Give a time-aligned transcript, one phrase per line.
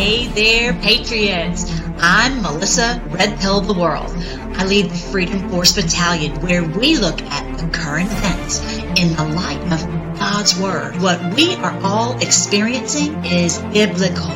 [0.00, 1.70] Hey there, Patriots!
[1.98, 4.10] I'm Melissa Red Pill the World.
[4.56, 9.24] I lead the Freedom Force Battalion where we look at the current events in the
[9.34, 11.02] light of God's Word.
[11.02, 14.30] What we are all experiencing is biblical.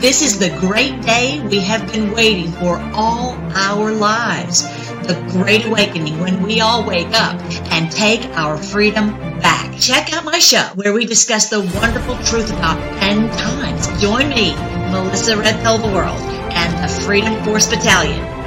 [0.00, 4.62] This is the great day we have been waiting for all our lives.
[5.06, 7.38] The Great Awakening when we all wake up
[7.72, 9.10] and take our freedom
[9.42, 9.78] back.
[9.78, 13.86] Check out my show where we discuss the wonderful truth about end times.
[14.00, 14.54] Join me,
[14.90, 18.39] Melissa Red Pill the World, and the Freedom Force Battalion.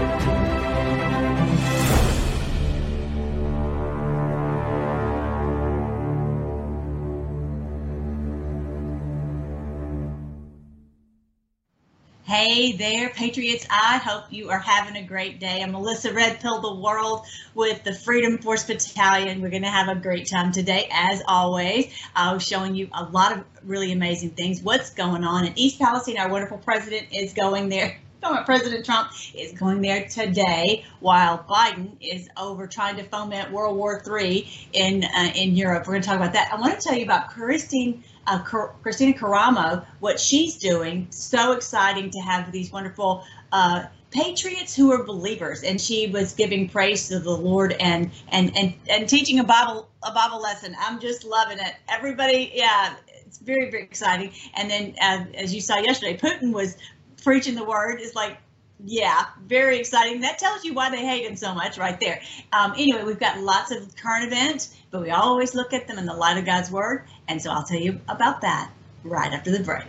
[12.45, 13.65] Hey there, Patriots.
[13.69, 15.61] I hope you are having a great day.
[15.63, 17.25] I'm Melissa Red Pill the World
[17.55, 19.39] with the Freedom Force Battalion.
[19.39, 21.95] We're going to have a great time today, as always.
[22.13, 24.61] I was showing you a lot of really amazing things.
[24.61, 26.17] What's going on in East Palestine?
[26.17, 28.01] Our wonderful president is going there.
[28.45, 34.01] President Trump is going there today, while Biden is over trying to foment World War
[34.05, 35.87] III in uh, in Europe.
[35.87, 36.51] We're going to talk about that.
[36.51, 41.07] I want to tell you about Christine uh, Kristina Karamo, what she's doing.
[41.09, 46.69] So exciting to have these wonderful uh, patriots who are believers, and she was giving
[46.69, 50.75] praise to the Lord and and and and teaching a Bible a Bible lesson.
[50.79, 51.75] I'm just loving it.
[51.89, 54.31] Everybody, yeah, it's very very exciting.
[54.55, 56.77] And then uh, as you saw yesterday, Putin was
[57.23, 57.99] preaching the word.
[57.99, 58.37] Is like
[58.85, 60.21] yeah, very exciting.
[60.21, 62.21] That tells you why they hate him so much right there.
[62.51, 66.05] Um, anyway, we've got lots of current events, but we always look at them in
[66.05, 67.05] the light of God's word.
[67.27, 68.71] And so I'll tell you about that
[69.03, 69.85] right after the break.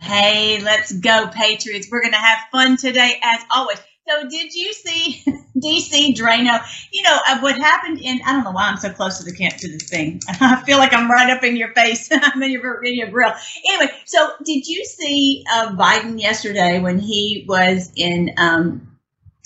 [0.00, 1.88] Hey, let's go, Patriots.
[1.90, 3.78] We're going to have fun today, as always.
[4.08, 5.22] So, did you see
[5.56, 6.64] DC Draino?
[6.92, 9.36] You know, uh, what happened in, I don't know why I'm so close to the
[9.36, 10.20] camp to this thing.
[10.40, 12.08] I feel like I'm right up in your face.
[12.12, 13.32] I'm in your, in your grill.
[13.66, 18.96] Anyway, so did you see uh, Biden yesterday when he was in, um,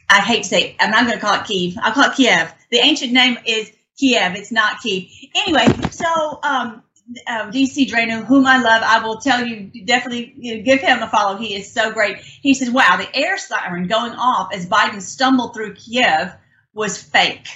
[0.08, 1.76] I hate to say, I'm not going to call it Kiev.
[1.82, 2.52] I'll call it Kiev.
[2.70, 4.36] The ancient name is Kiev.
[4.36, 5.08] It's not Kiev.
[5.34, 6.84] Anyway, so um,
[7.26, 11.02] uh, DC Draino, whom I love, I will tell you definitely you know, give him
[11.02, 11.36] a follow.
[11.36, 12.18] He is so great.
[12.18, 16.32] He says, "Wow, the air siren going off as Biden stumbled through Kiev
[16.74, 17.48] was fake."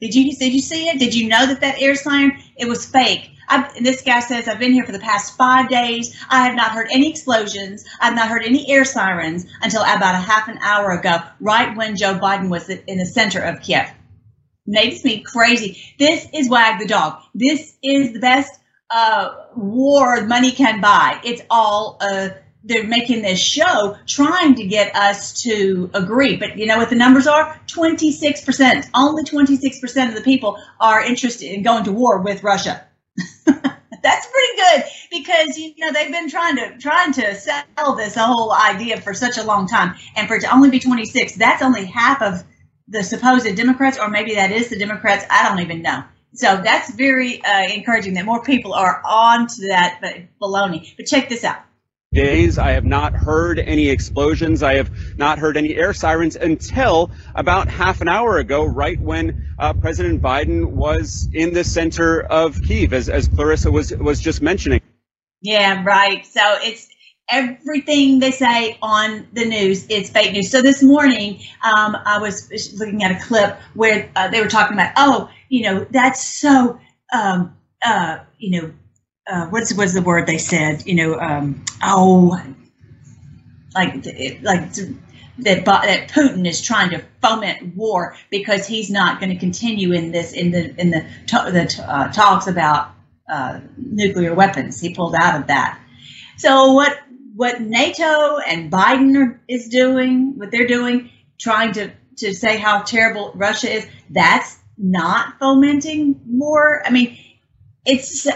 [0.00, 0.98] Did you did you see it?
[0.98, 3.30] Did you know that that air siren it was fake?
[3.48, 6.16] I, this guy says, I've been here for the past five days.
[6.30, 7.84] I have not heard any explosions.
[8.00, 11.96] I've not heard any air sirens until about a half an hour ago, right when
[11.96, 13.90] Joe Biden was in the center of Kiev
[14.70, 15.82] makes me crazy.
[15.98, 17.20] This is Wag the Dog.
[17.34, 18.58] This is the best
[18.90, 21.20] uh, war money can buy.
[21.24, 22.30] It's all uh,
[22.64, 26.36] they're making this show trying to get us to agree.
[26.36, 27.58] But you know what the numbers are?
[27.66, 28.90] 26%.
[28.94, 32.84] Only 26% of the people are interested in going to war with Russia.
[33.46, 38.50] That's pretty good because you know they've been trying to trying to sell this whole
[38.50, 41.84] idea for such a long time, and for it to only be 26, that's only
[41.84, 42.42] half of
[42.90, 45.24] the supposed Democrats, or maybe that is the Democrats.
[45.30, 46.04] I don't even know.
[46.34, 50.00] So that's very uh, encouraging that more people are on to that
[50.40, 50.94] baloney.
[50.96, 51.58] But check this out.
[52.12, 54.64] Days, I have not heard any explosions.
[54.64, 59.54] I have not heard any air sirens until about half an hour ago, right when
[59.60, 64.42] uh, President Biden was in the center of Kiev, as, as Clarissa was was just
[64.42, 64.80] mentioning.
[65.40, 66.26] Yeah, right.
[66.26, 66.88] So it's
[67.30, 70.50] everything they say on the news is fake news.
[70.50, 74.76] So this morning, um, I was looking at a clip where uh, they were talking
[74.76, 76.78] about, oh, you know, that's so,
[77.12, 78.72] um, uh, you know,
[79.26, 80.86] uh, what's what's the word they said?
[80.86, 82.40] You know, um, oh,
[83.74, 83.94] like
[84.42, 84.72] like
[85.38, 90.10] that that Putin is trying to foment war because he's not going to continue in
[90.10, 92.90] this in the in the the uh, talks about
[93.28, 94.80] uh, nuclear weapons.
[94.80, 95.78] He pulled out of that.
[96.36, 96.98] So what
[97.40, 101.08] what NATO and Biden are, is doing, what they're doing,
[101.38, 106.82] trying to, to say how terrible Russia is, that's not fomenting war.
[106.84, 107.16] I mean,
[107.86, 108.28] it's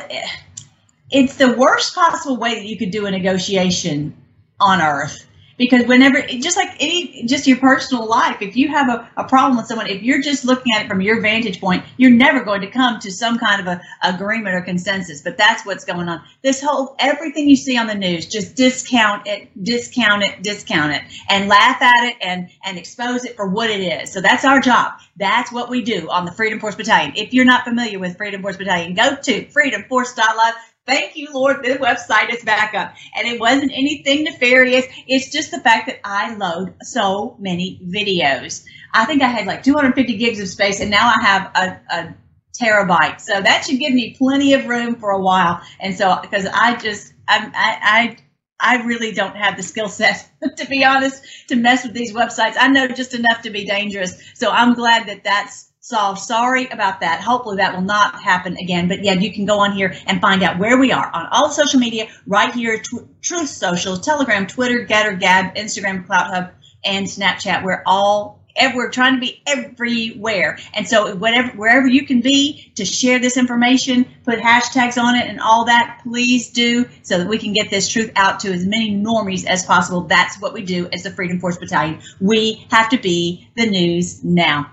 [1.11, 4.17] it's the worst possible way that you could do a negotiation
[4.59, 5.27] on earth
[5.57, 9.57] because whenever just like any just your personal life if you have a, a problem
[9.57, 12.61] with someone if you're just looking at it from your vantage point you're never going
[12.61, 15.23] to come to some kind of a agreement or consensus.
[15.23, 16.23] But that's what's going on.
[16.43, 21.03] This whole everything you see on the news just discount it discount it discount it
[21.29, 24.13] and laugh at it and and expose it for what it is.
[24.13, 24.95] So that's our job.
[25.17, 27.15] That's what we do on the freedom force battalion.
[27.17, 30.55] If you're not familiar with freedom force battalion go to freedomforce.live
[30.87, 31.65] Thank you, Lord.
[31.65, 32.95] The website is back up.
[33.17, 34.87] And it wasn't anything nefarious.
[35.07, 38.65] It's just the fact that I load so many videos.
[38.93, 42.15] I think I had like 250 gigs of space, and now I have a, a
[42.61, 43.21] terabyte.
[43.21, 45.63] So that should give me plenty of room for a while.
[45.81, 48.17] And so, because I just, I, I,
[48.61, 52.55] I really don't have the skill set, to be honest, to mess with these websites.
[52.59, 54.23] I know just enough to be dangerous.
[54.35, 56.19] So I'm glad that that's solved.
[56.19, 57.21] Sorry about that.
[57.21, 58.89] Hopefully that will not happen again.
[58.89, 61.51] But yeah, you can go on here and find out where we are on all
[61.51, 66.53] social media right here, Tw- Truth Social, Telegram, Twitter, Gettr, Gab, Instagram, CloutHub,
[66.87, 67.63] and Snapchat.
[67.63, 68.41] We're all
[68.75, 70.59] we're trying to be everywhere.
[70.73, 75.27] And so whatever wherever you can be to share this information, put hashtags on it
[75.27, 78.65] and all that, please do so that we can get this truth out to as
[78.65, 80.03] many normies as possible.
[80.03, 82.01] That's what we do as the Freedom Force Battalion.
[82.21, 84.71] We have to be the news now.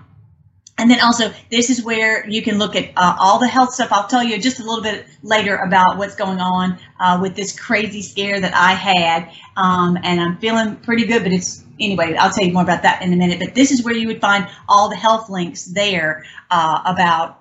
[0.82, 3.92] And then also, this is where you can look at uh, all the health stuff.
[3.92, 7.56] I'll tell you just a little bit later about what's going on uh, with this
[7.56, 9.30] crazy scare that I had.
[9.56, 13.00] Um, and I'm feeling pretty good, but it's anyway, I'll tell you more about that
[13.00, 13.38] in a minute.
[13.38, 17.40] But this is where you would find all the health links there uh, about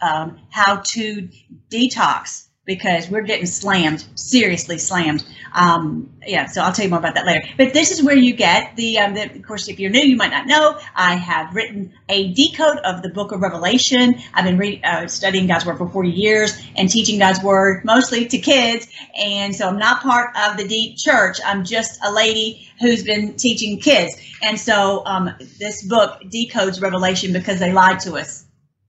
[0.00, 1.28] um, how to
[1.70, 5.24] detox because we're getting slammed, seriously slammed.
[5.54, 7.42] Um, yeah, so I'll tell you more about that later.
[7.56, 10.16] But this is where you get the, um, the, of course, if you're new, you
[10.16, 14.16] might not know, I have written a decode of the book of Revelation.
[14.34, 18.26] I've been re- uh, studying God's Word for 40 years and teaching God's Word mostly
[18.26, 18.86] to kids.
[19.16, 21.38] And so I'm not part of the deep church.
[21.44, 24.14] I'm just a lady who's been teaching kids.
[24.42, 28.44] And so um, this book decodes Revelation because they lied to us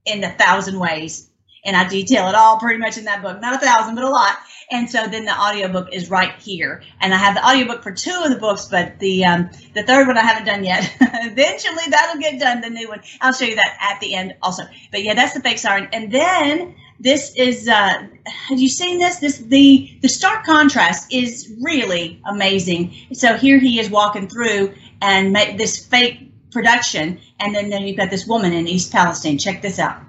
[0.05, 1.30] in a thousand ways
[1.63, 3.39] and I detail it all pretty much in that book.
[3.41, 4.37] Not a thousand, but a lot.
[4.71, 6.81] And so then the audiobook is right here.
[7.01, 10.07] And I have the audiobook for two of the books, but the um, the third
[10.07, 10.91] one I haven't done yet.
[11.01, 13.01] Eventually that'll get done, the new one.
[13.19, 14.63] I'll show you that at the end also.
[14.91, 15.89] But yeah, that's the fake siren.
[15.91, 19.17] And then this is uh, have you seen this?
[19.17, 22.95] This the the stark contrast is really amazing.
[23.13, 27.97] So here he is walking through and make this fake production, and then, then you've
[27.97, 29.37] got this woman in East Palestine.
[29.37, 30.01] Check this out.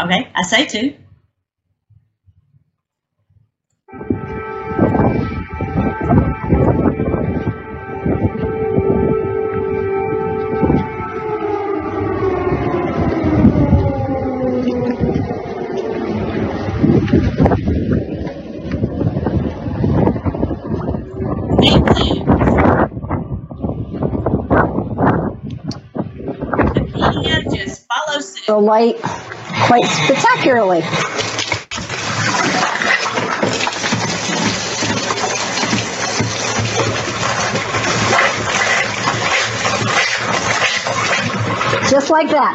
[0.00, 0.94] Okay, I say two.
[28.46, 28.96] The light
[29.66, 30.80] quite spectacularly.
[41.90, 42.54] Just like that.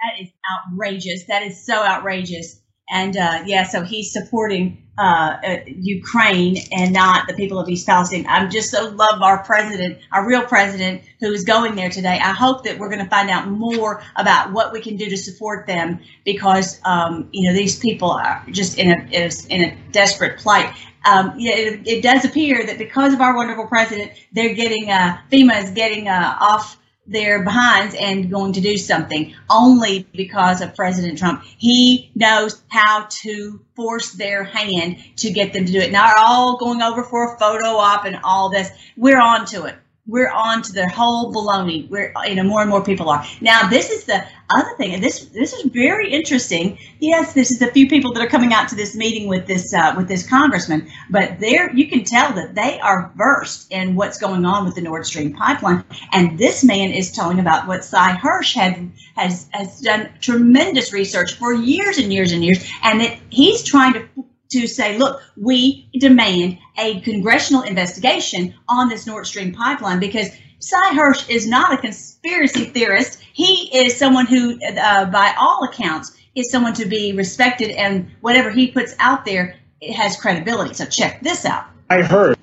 [0.00, 1.24] That is outrageous.
[1.24, 2.60] That is so outrageous.
[2.88, 7.86] And uh, yeah, so he's supporting uh, uh, Ukraine and not the people of East
[7.86, 8.24] Palestine.
[8.28, 12.18] I'm just so love our president, our real president, who is going there today.
[12.22, 15.16] I hope that we're going to find out more about what we can do to
[15.16, 20.38] support them because um, you know these people are just in a in a desperate
[20.38, 20.74] plight.
[21.04, 25.62] Um, it, it, does appear that because of our wonderful president, they're getting uh, FEMA
[25.62, 31.18] is getting uh, off their behinds and going to do something only because of President
[31.18, 31.42] Trump.
[31.58, 35.92] He knows how to force their hand to get them to do it.
[35.92, 38.70] Now, are all going over for a photo op and all this.
[38.96, 39.76] We're on to it
[40.06, 41.88] we're on to the whole baloney.
[41.88, 43.68] We're you know more and more people are now.
[43.68, 46.78] This is the other thing, and this this is very interesting.
[47.00, 49.74] Yes, this is a few people that are coming out to this meeting with this
[49.74, 54.18] uh, with this congressman, but there you can tell that they are versed in what's
[54.18, 55.84] going on with the Nord Stream pipeline.
[56.12, 61.34] And this man is telling about what Sy Hersh had has has done tremendous research
[61.34, 64.08] for years and years and years, and that he's trying to
[64.50, 70.90] to say, look, we demand a congressional investigation on this Nord Stream pipeline because Sy
[70.92, 73.20] Hersh is not a conspiracy theorist.
[73.32, 78.50] He is someone who, uh, by all accounts, is someone to be respected, and whatever
[78.50, 80.74] he puts out there it has credibility.
[80.74, 81.66] So check this out.
[81.90, 82.36] I heard.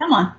[0.00, 0.34] Come on.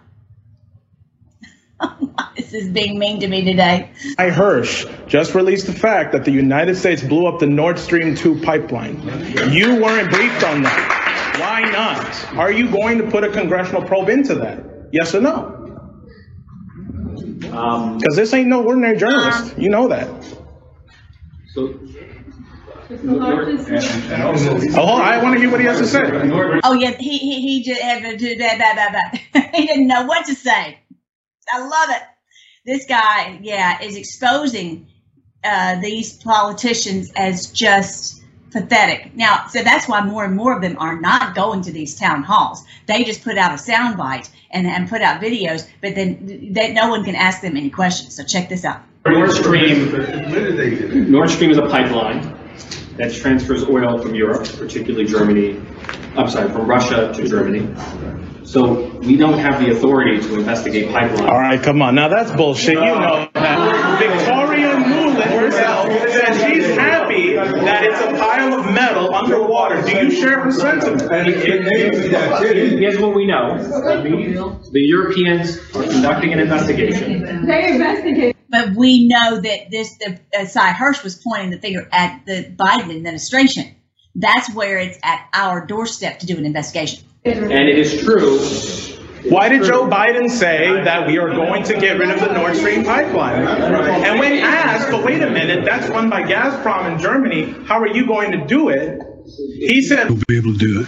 [2.35, 3.91] this is being mean to me today.
[4.17, 8.15] Sy Hersh just released the fact that the United States blew up the Nord Stream
[8.15, 9.01] 2 pipeline.
[9.51, 11.35] You weren't briefed on that.
[11.39, 12.37] Why not?
[12.37, 14.63] Are you going to put a congressional probe into that?
[14.91, 15.53] Yes or no?
[17.39, 19.53] Because um, this ain't no ordinary journalist.
[19.53, 20.07] Um, you know that.
[21.53, 21.77] So
[22.89, 26.09] Oh, I want to hear what he has to say.
[26.63, 27.81] Oh yeah, he he he just
[29.53, 30.79] he didn't know what to say.
[31.51, 32.03] I love it.
[32.65, 34.87] This guy, yeah, is exposing
[35.43, 39.15] uh, these politicians as just pathetic.
[39.15, 42.23] Now, so that's why more and more of them are not going to these town
[42.23, 42.63] halls.
[42.85, 46.89] They just put out a soundbite and, and put out videos, but then they, no
[46.89, 48.15] one can ask them any questions.
[48.15, 48.81] So check this out.
[49.05, 49.91] Nord Stream,
[51.11, 52.37] Nord Stream is a pipeline
[52.97, 55.61] that transfers oil from Europe, particularly Germany,
[56.17, 57.59] I'm sorry, from Russia to Germany.
[58.47, 61.27] So we don't have the authority to investigate pipelines.
[61.27, 61.95] All right, come on.
[61.95, 62.75] Now that's bullshit.
[62.75, 63.99] You know that.
[63.99, 69.81] Victoria Nuland herself says she's happy that it's a pile of metal underwater.
[69.81, 71.01] Do you share her sentiment?
[71.11, 73.57] Here's what we know.
[73.57, 77.45] The Europeans are conducting an investigation.
[77.45, 78.37] They investigate.
[78.49, 82.45] But we know that this, the, uh, Sy Hersh was pointing the finger at the
[82.45, 83.75] Biden administration.
[84.15, 87.03] That's where it's at our doorstep to do an investigation.
[87.35, 88.39] And it is true.
[89.29, 92.55] Why did Joe Biden say that we are going to get rid of the Nord
[92.55, 93.45] Stream pipeline?
[93.45, 97.87] And when asked, but wait a minute, that's run by Gazprom in Germany, how are
[97.87, 99.01] you going to do it?
[99.57, 100.87] He said, We'll be able to do it.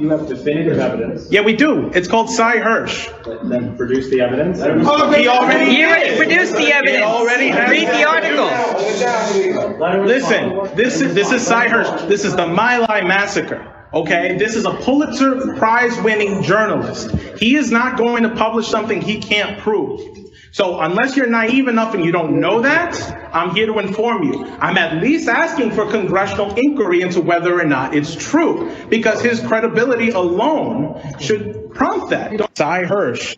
[0.00, 1.26] You have definitive evidence.
[1.32, 1.88] yeah, we do.
[1.92, 3.08] It's called Sy Hersh.
[3.48, 4.58] Then produce the evidence.
[4.58, 6.16] He already You already did.
[6.18, 7.02] produced the He evidence.
[7.02, 8.06] already has Read the it.
[8.06, 10.04] article.
[10.06, 12.06] Listen, this is this is Sy Hersh.
[12.08, 13.79] This is the My Lai massacre.
[13.92, 17.10] Okay, this is a Pulitzer Prize winning journalist.
[17.38, 20.00] He is not going to publish something he can't prove.
[20.52, 22.94] So unless you're naive enough and you don't know that,
[23.34, 24.46] I'm here to inform you.
[24.46, 29.40] I'm at least asking for congressional inquiry into whether or not it's true, because his
[29.40, 32.30] credibility alone should prompt that.
[32.56, 33.36] Sy Hersh.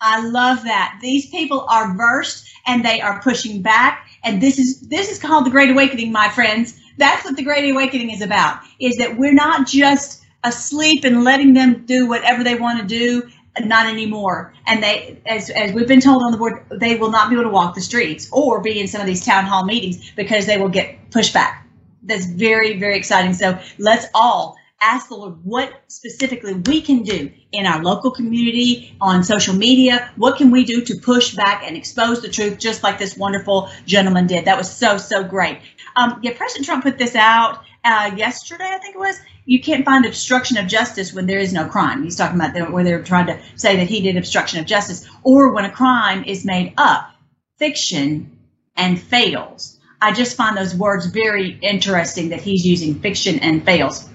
[0.00, 0.98] I love that.
[1.00, 4.08] These people are versed and they are pushing back.
[4.24, 6.76] And this is this is called the Great Awakening, my friends.
[7.02, 8.60] That's what the Great Awakening is about.
[8.78, 13.28] Is that we're not just asleep and letting them do whatever they want to do.
[13.58, 14.54] Not anymore.
[14.68, 17.42] And they, as as we've been told on the board, they will not be able
[17.42, 20.58] to walk the streets or be in some of these town hall meetings because they
[20.58, 21.66] will get pushed back.
[22.04, 23.34] That's very very exciting.
[23.34, 28.96] So let's all ask the Lord what specifically we can do in our local community,
[29.00, 30.10] on social media.
[30.16, 33.70] What can we do to push back and expose the truth, just like this wonderful
[33.86, 34.46] gentleman did?
[34.46, 35.58] That was so, so great.
[35.96, 39.18] Um, yeah, President Trump put this out uh, yesterday, I think it was.
[39.44, 42.04] You can't find obstruction of justice when there is no crime.
[42.04, 45.08] He's talking about the, where they're trying to say that he did obstruction of justice,
[45.22, 47.10] or when a crime is made up,
[47.58, 48.38] fiction,
[48.76, 49.78] and fails.
[50.00, 54.08] I just find those words very interesting that he's using fiction and fails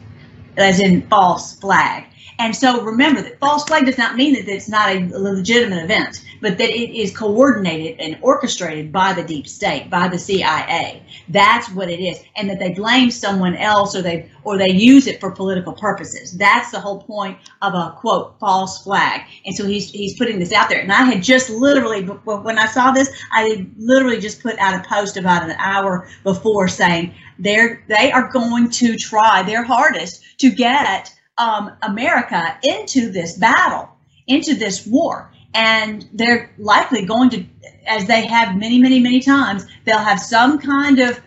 [0.58, 2.06] as in false flag.
[2.40, 6.22] And so remember that false flag does not mean that it's not a legitimate event,
[6.42, 11.04] but that it is coordinated and orchestrated by the deep state, by the CIA.
[11.30, 12.20] That's what it is.
[12.36, 16.32] And that they blame someone else or they or they use it for political purposes.
[16.32, 19.22] That's the whole point of a quote false flag.
[19.46, 20.82] And so he's he's putting this out there.
[20.82, 24.74] And I had just literally when I saw this, I had literally just put out
[24.74, 30.24] a post about an hour before saying they're they are going to try their hardest
[30.40, 33.90] to get um, America into this battle,
[34.28, 35.32] into this war.
[35.54, 37.46] And they're likely going to,
[37.88, 41.20] as they have many, many, many times, they'll have some kind of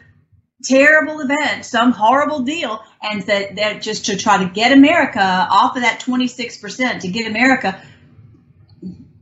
[0.62, 5.82] terrible event, some horrible deal, and that just to try to get America off of
[5.82, 7.82] that 26%, to get America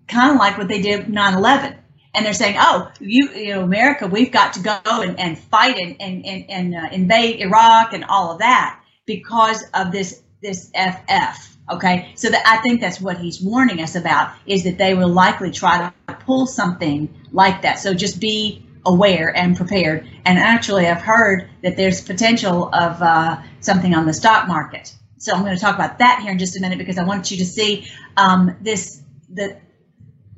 [0.08, 1.76] kind of like what they did 9 11
[2.14, 5.78] and they're saying, "Oh, you, you know, America, we've got to go and, and fight
[5.78, 10.70] and and and, and uh, invade Iraq and all of that because of this this
[10.74, 14.94] FF." Okay, so that I think that's what he's warning us about is that they
[14.94, 17.78] will likely try to pull something like that.
[17.78, 20.08] So just be aware and prepared.
[20.24, 24.94] And actually, I've heard that there's potential of uh, something on the stock market.
[25.18, 27.30] So I'm going to talk about that here in just a minute because I want
[27.30, 29.58] you to see um, this the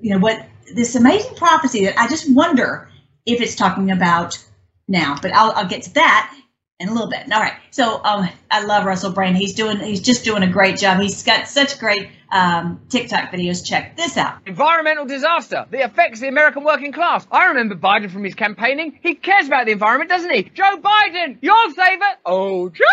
[0.00, 2.88] you know what this amazing prophecy that I just wonder
[3.26, 4.42] if it's talking about
[4.88, 6.34] now, but I'll, I'll get to that
[6.80, 7.30] in a little bit.
[7.32, 7.54] All right.
[7.70, 9.36] So um, I love Russell Brand.
[9.36, 10.98] He's doing he's just doing a great job.
[11.00, 13.64] He's got such great um, TikTok videos.
[13.64, 14.38] Check this out.
[14.46, 17.26] Environmental disaster that affects the American working class.
[17.30, 18.98] I remember Biden from his campaigning.
[19.02, 20.42] He cares about the environment, doesn't he?
[20.42, 22.16] Joe Biden, your favourite.
[22.24, 22.84] Oh, Joe!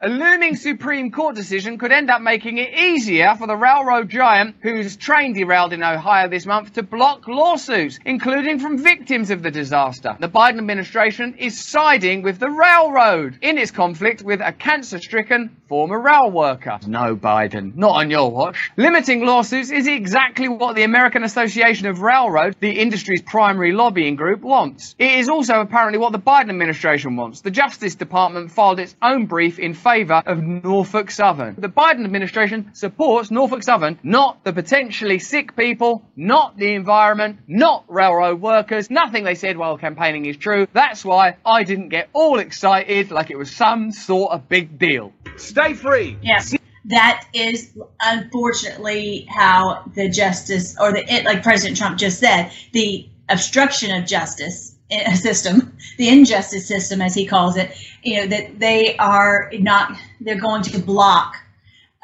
[0.00, 4.56] A looming Supreme Court decision could end up making it easier for the railroad giant
[4.60, 9.50] whose train derailed in Ohio this month to block lawsuits, including from victims of the
[9.50, 10.16] disaster.
[10.20, 16.00] The Biden administration is siding with the railroad in its conflict with a cancer-stricken former
[16.00, 16.78] rail worker.
[16.86, 18.70] No, Biden, not on your watch.
[18.76, 24.40] Limiting lawsuits is exactly what the American Association of Railroad, the industry's primary lobbying group,
[24.40, 24.94] wants.
[24.98, 27.42] It is also apparently what the Biden administration wants.
[27.42, 31.56] The Justice Department filed its own brief in favour of Norfolk Southern.
[31.58, 37.84] The Biden administration supports Norfolk Southern, not the potentially sick people, not the environment, not
[37.88, 38.90] railroad workers.
[38.90, 40.66] Nothing they said while campaigning is true.
[40.72, 45.12] That's why I didn't get all excited like it was some sort of big deal.
[45.58, 46.16] Stay free.
[46.22, 46.54] Yes.
[46.84, 53.08] That is unfortunately how the justice or the it like President Trump just said, the
[53.28, 58.58] obstruction of justice eh, system, the injustice system, as he calls it, you know, that
[58.60, 61.34] they are not, they're going to block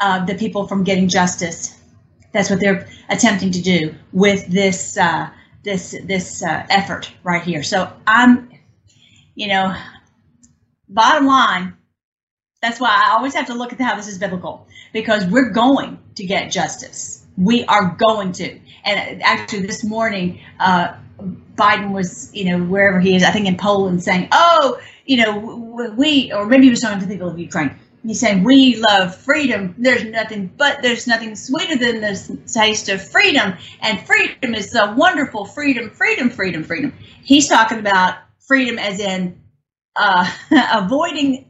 [0.01, 1.81] uh, the people from getting justice.
[2.33, 5.31] That's what they're attempting to do with this uh,
[5.63, 7.63] this this uh, effort right here.
[7.63, 8.51] So I'm,
[9.37, 9.75] you know,
[10.89, 11.75] bottom line,
[12.65, 15.99] that's why I always have to look at how this is biblical because we're going
[16.15, 17.27] to get justice.
[17.37, 18.59] We are going to.
[18.85, 20.95] And actually, this morning, uh,
[21.57, 25.93] Biden was, you know, wherever he is, I think in Poland, saying, "Oh, you know,
[25.97, 27.71] we," or maybe he was talking to people of Ukraine.
[28.07, 29.75] He's saying, "We love freedom.
[29.79, 34.95] There's nothing, but there's nothing sweeter than the taste of freedom, and freedom is a
[34.97, 36.93] wonderful freedom, freedom, freedom, freedom."
[37.23, 38.17] He's talking about
[38.47, 39.41] freedom as in
[39.97, 40.31] uh,
[40.73, 41.47] avoiding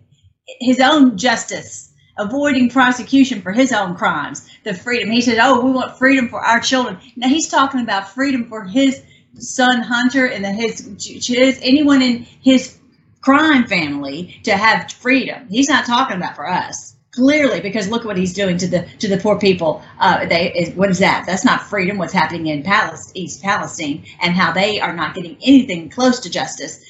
[0.47, 5.11] his own justice, avoiding prosecution for his own crimes, the freedom.
[5.11, 8.65] He said, "Oh, we want freedom for our children." Now he's talking about freedom for
[8.65, 9.03] his
[9.39, 10.87] son Hunter and his,
[11.27, 12.79] his anyone in his
[13.21, 15.47] crime family to have freedom.
[15.49, 19.09] He's not talking about for us clearly because look what he's doing to the to
[19.09, 19.83] the poor people.
[19.99, 21.25] Uh, they is, what is that?
[21.27, 21.99] That's not freedom.
[21.99, 26.31] What's happening in Palestine, East Palestine, and how they are not getting anything close to
[26.31, 26.85] justice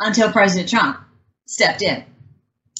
[0.00, 0.98] until President Trump
[1.46, 2.04] stepped in.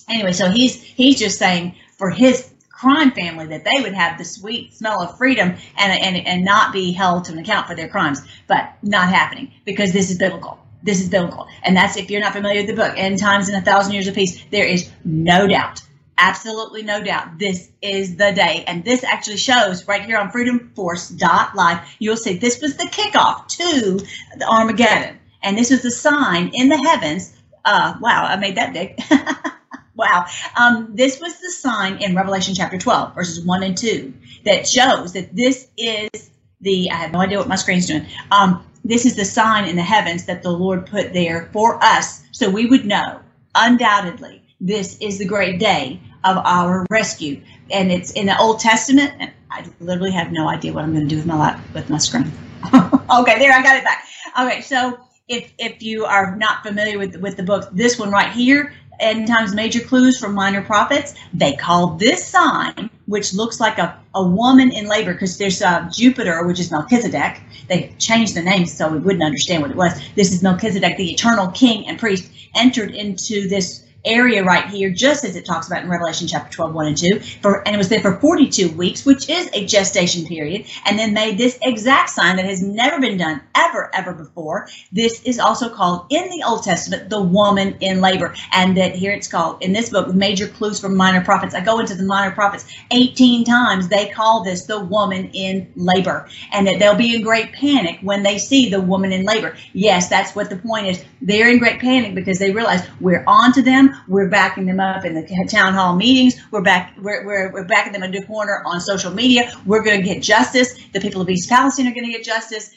[0.08, 4.24] Anyway, so he's he's just saying for his crime family that they would have the
[4.24, 7.88] sweet smell of freedom and and and not be held to an account for their
[7.88, 10.58] crimes, but not happening because this is biblical.
[10.82, 13.56] This is biblical, and that's if you're not familiar with the book, End Times and
[13.56, 14.44] a Thousand Years of Peace.
[14.50, 15.80] There is no doubt
[16.18, 21.96] absolutely no doubt this is the day and this actually shows right here on freedomforce.live
[21.98, 23.98] you'll see this was the kickoff to
[24.38, 28.72] the armageddon and this was the sign in the heavens uh, wow i made that
[28.72, 28.96] big
[29.94, 30.24] wow
[30.56, 34.12] um, this was the sign in revelation chapter 12 verses 1 and 2
[34.44, 38.64] that shows that this is the i have no idea what my screen's doing um,
[38.84, 42.50] this is the sign in the heavens that the lord put there for us so
[42.50, 43.20] we would know
[43.54, 47.40] undoubtedly this is the great day of our rescue.
[47.70, 51.06] And it's in the Old Testament, and I literally have no idea what I'm going
[51.06, 52.32] to do with my lap, with my screen.
[52.74, 54.06] okay, there, I got it back.
[54.40, 58.32] Okay, so if if you are not familiar with with the book, this one right
[58.32, 63.78] here, End Times Major Clues from Minor Prophets, they call this sign, which looks like
[63.78, 67.40] a, a woman in labor, because there's uh, Jupiter, which is Melchizedek.
[67.68, 69.92] They changed the name so we wouldn't understand what it was.
[70.14, 75.24] This is Melchizedek, the eternal king and priest, entered into this area right here, just
[75.24, 77.20] as it talks about in Revelation chapter 12, 1 and 2.
[77.40, 81.14] For, and it was there for 42 weeks, which is a gestation period, and then
[81.14, 84.68] made this exact sign that has never been done ever, ever before.
[84.92, 88.34] This is also called in the Old Testament the woman in labor.
[88.52, 91.54] And that here it's called in this book, Major Clues from Minor Prophets.
[91.54, 93.88] I go into the minor prophets 18 times.
[93.88, 96.28] They call this the woman in labor.
[96.52, 99.56] And that they'll be in great panic when they see the woman in labor.
[99.72, 101.04] Yes, that's what the point is.
[101.20, 105.04] They're in great panic because they realize we're on to them we're backing them up
[105.04, 106.40] in the town hall meetings.
[106.50, 106.94] We're back.
[106.98, 109.52] We're, we're, we're backing them in the corner on social media.
[109.66, 110.74] We're going to get justice.
[110.92, 112.74] The people of East Palestine are going to get justice.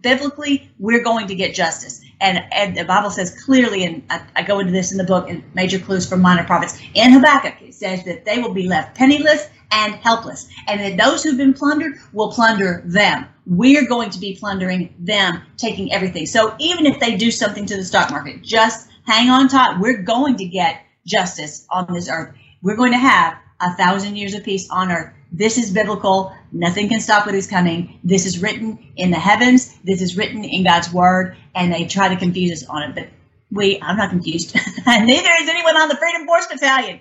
[0.00, 2.02] biblically, we're going to get justice.
[2.20, 5.28] And, and the Bible says clearly, and I, I go into this in the book
[5.28, 8.96] in Major Clues from Minor Prophets in Habakkuk, it says that they will be left
[8.96, 13.26] penniless and helpless, and that those who've been plundered will plunder them.
[13.46, 16.26] We're going to be plundering them, taking everything.
[16.26, 19.78] So even if they do something to the stock market, just hang on tight.
[19.80, 22.34] We're going to get justice on this earth.
[22.62, 25.12] We're going to have a thousand years of peace on earth.
[25.30, 26.32] This is biblical.
[26.52, 27.98] Nothing can stop what is coming.
[28.04, 29.74] This is written in the heavens.
[29.84, 32.94] This is written in God's word, and they try to confuse us on it.
[32.94, 33.08] But
[33.52, 34.54] we, I'm not confused.
[34.86, 37.00] Neither is anyone on the Freedom Force Battalion.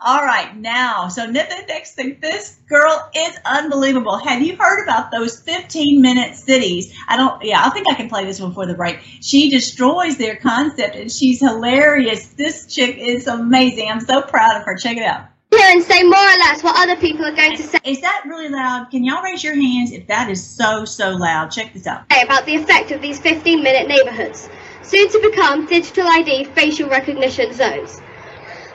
[0.00, 4.16] All right, now, so next thing, this girl is unbelievable.
[4.16, 6.96] Have you heard about those 15 minute cities?
[7.06, 9.00] I don't, yeah, I think I can play this one for the break.
[9.20, 12.28] She destroys their concept and she's hilarious.
[12.28, 13.90] This chick is amazing.
[13.90, 14.76] I'm so proud of her.
[14.76, 15.26] Check it out.
[15.50, 17.78] Here and say more or less what other people are going to say.
[17.84, 18.90] Is that really loud?
[18.90, 21.50] Can y'all raise your hands if that is so, so loud?
[21.50, 22.04] Check this out.
[22.22, 24.48] About the effect of these 15 minute neighborhoods
[24.82, 28.00] soon to become digital ID facial recognition zones.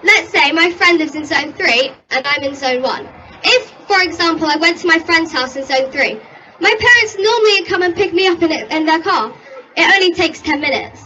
[0.04, 3.10] Let's say my friend lives in zone 3 and I'm in zone 1.
[3.44, 6.20] If, for example, I went to my friend's house in zone 3,
[6.60, 9.34] my parents normally come and pick me up in, it, in their car.
[9.76, 11.02] It only takes 10 minutes.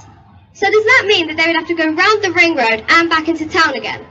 [0.54, 3.10] So does that mean that they would have to go round the ring road and
[3.10, 4.06] back into town again?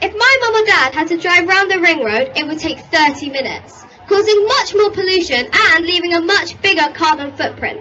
[0.00, 2.80] If my mum or dad had to drive round the ring road, it would take
[2.80, 7.80] 30 minutes, causing much more pollution and leaving a much bigger carbon footprint.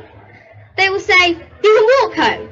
[0.78, 2.50] They will say, you walk home.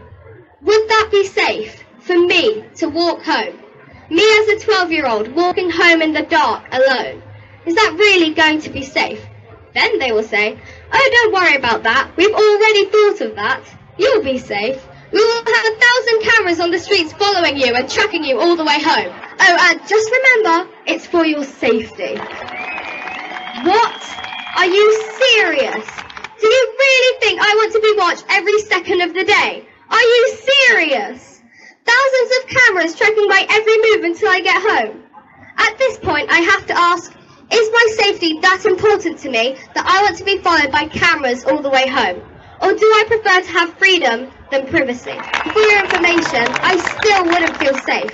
[0.62, 3.60] Would that be safe for me to walk home?
[4.10, 7.22] Me as a 12 year old walking home in the dark alone.
[7.66, 9.26] Is that really going to be safe?
[9.74, 10.58] Then they will say,
[10.92, 13.64] oh don't worry about that, we've already thought of that.
[13.98, 14.82] You'll be safe.
[15.12, 18.56] We will have a thousand cameras on the streets following you and tracking you all
[18.56, 19.14] the way home.
[19.40, 22.18] Oh, and just remember, it's for your safety.
[23.64, 24.02] What?
[24.58, 26.03] Are you serious?
[26.44, 29.66] Do you really think I want to be watched every second of the day?
[29.90, 31.42] Are you serious?
[31.86, 35.04] Thousands of cameras tracking my every move until I get home.
[35.58, 37.14] At this point, I have to ask,
[37.50, 41.46] is my safety that important to me that I want to be followed by cameras
[41.46, 42.22] all the way home?
[42.62, 45.16] Or do I prefer to have freedom than privacy?
[45.54, 48.12] For your information, I still wouldn't feel safe.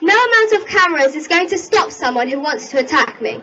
[0.00, 3.42] No amount of cameras is going to stop someone who wants to attack me.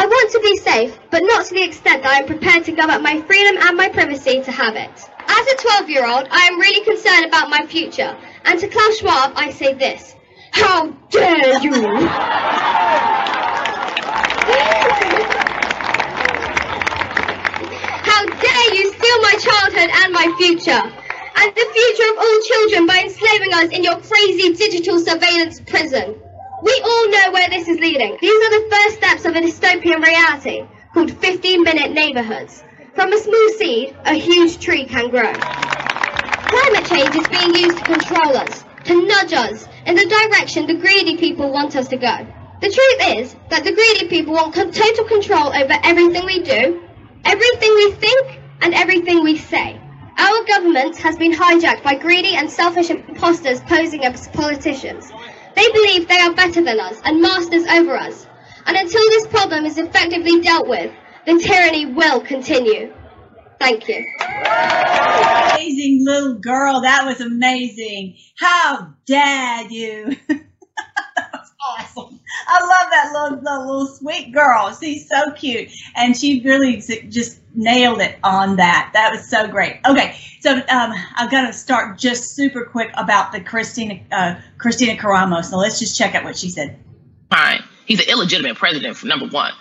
[0.00, 2.70] I want to be safe, but not to the extent that I am prepared to
[2.70, 4.94] give up my freedom and my privacy to have it.
[5.26, 8.98] As a 12 year old, I am really concerned about my future, and to Klaus
[8.98, 10.14] Schwab, I say this
[10.52, 11.72] How dare you!
[18.06, 22.86] How dare you steal my childhood and my future, and the future of all children
[22.86, 26.14] by enslaving us in your crazy digital surveillance prison.
[26.60, 28.18] We all know where this is leading.
[28.20, 32.64] These are the first steps of a dystopian reality called 15 minute neighborhoods.
[32.94, 35.32] From a small seed, a huge tree can grow.
[35.32, 40.74] Climate change is being used to control us, to nudge us in the direction the
[40.74, 42.26] greedy people want us to go.
[42.60, 46.82] The truth is that the greedy people want total control over everything we do,
[47.24, 49.80] everything we think, and everything we say.
[50.18, 55.12] Our government has been hijacked by greedy and selfish imposters posing as politicians.
[55.58, 58.28] They believe they are better than us and masters over us.
[58.66, 60.92] And until this problem is effectively dealt with,
[61.26, 62.94] the tyranny will continue.
[63.58, 64.06] Thank you.
[64.20, 66.82] Amazing little girl.
[66.82, 68.18] That was amazing.
[68.38, 70.16] How dare you?
[70.28, 72.20] that was awesome.
[72.46, 74.72] I love that little, little, little sweet girl.
[74.80, 75.72] She's so cute.
[75.96, 78.90] And she really just nailed it on that.
[78.94, 79.80] That was so great.
[79.86, 85.44] Okay, so um, I'm gonna start just super quick about the Christina uh, Kristina Karamo.
[85.44, 86.78] So let's just check out what she said.
[87.30, 89.52] Fine, he's an illegitimate president for number one.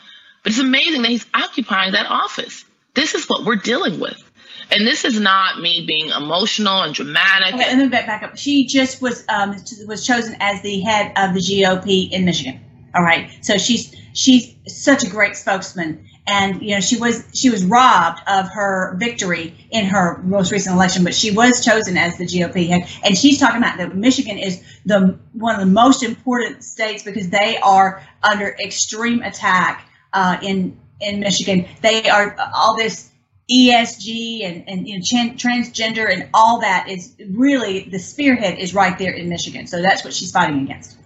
[0.44, 2.64] But it's amazing that he's occupying that office.
[2.94, 4.24] This is what we're dealing with.
[4.70, 7.54] And this is not me being emotional and dramatic.
[7.54, 8.38] Okay, let me back up.
[8.38, 9.56] She just was um,
[9.88, 12.60] was chosen as the head of the GOP in Michigan.
[12.94, 17.50] All right, so she's she's such a great spokesman, and you know she was she
[17.50, 22.18] was robbed of her victory in her most recent election, but she was chosen as
[22.18, 26.04] the GOP head, and she's talking about that Michigan is the one of the most
[26.04, 31.68] important states because they are under extreme attack uh, in in Michigan.
[31.82, 33.10] They are all this
[33.50, 35.04] ESG and and you know,
[35.36, 39.68] transgender and all that is really the spearhead is right there in Michigan.
[39.68, 40.98] So that's what she's fighting against.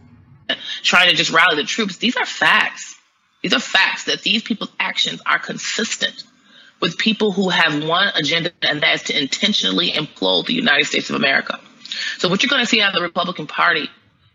[0.81, 1.97] Trying to just rally the troops.
[1.97, 2.90] These are facts.
[3.41, 6.23] These are facts that these people's actions are consistent
[6.79, 11.09] with people who have one agenda, and that is to intentionally implode the United States
[11.09, 11.59] of America.
[12.17, 13.89] So what you're going to see out of the Republican Party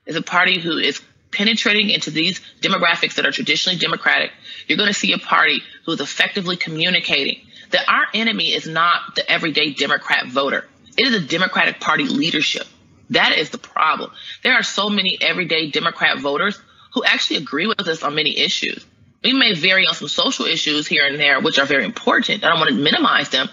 [0.06, 1.00] is a party who is
[1.32, 4.30] penetrating into these demographics that are traditionally Democratic,
[4.66, 7.40] you're going to see a party who is effectively communicating
[7.70, 10.66] that our enemy is not the everyday Democrat voter.
[10.96, 12.66] It is a Democratic Party leadership.
[13.10, 14.12] That is the problem.
[14.42, 16.60] There are so many everyday Democrat voters
[16.94, 18.84] who actually agree with us on many issues.
[19.22, 22.44] We may vary on some social issues here and there, which are very important.
[22.44, 23.48] I don't want to minimize them.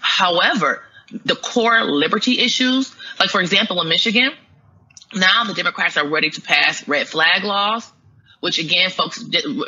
[0.00, 0.82] However,
[1.24, 4.32] the core liberty issues, like for example, in Michigan,
[5.14, 7.90] now the Democrats are ready to pass red flag laws,
[8.40, 9.22] which again, folks,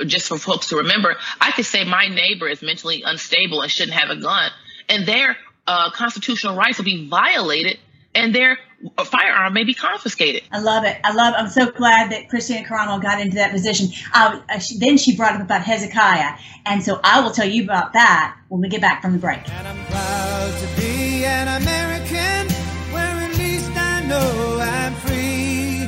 [0.06, 3.96] just for folks to remember, I could say my neighbor is mentally unstable and shouldn't
[3.96, 4.50] have a gun,
[4.88, 7.78] and their uh, constitutional rights will be violated,
[8.14, 8.58] and their
[9.04, 10.42] firearm may be confiscated.
[10.50, 10.98] I love it.
[11.04, 11.34] I love.
[11.36, 13.88] I'm so glad that Kristina Karamo got into that position.
[14.12, 17.92] Uh, she, then she brought up about Hezekiah, and so I will tell you about
[17.92, 19.48] that when we get back from the break.
[19.48, 22.48] And I'm proud to be an American,
[22.92, 25.86] where at least I know I'm free,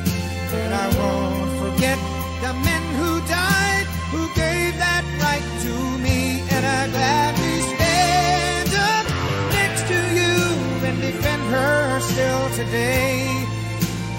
[0.57, 1.97] and I won't forget
[2.41, 9.05] the men who died, who gave that right to me, and I gladly stand up
[9.51, 11.84] next to you and defend her
[12.15, 13.27] still today.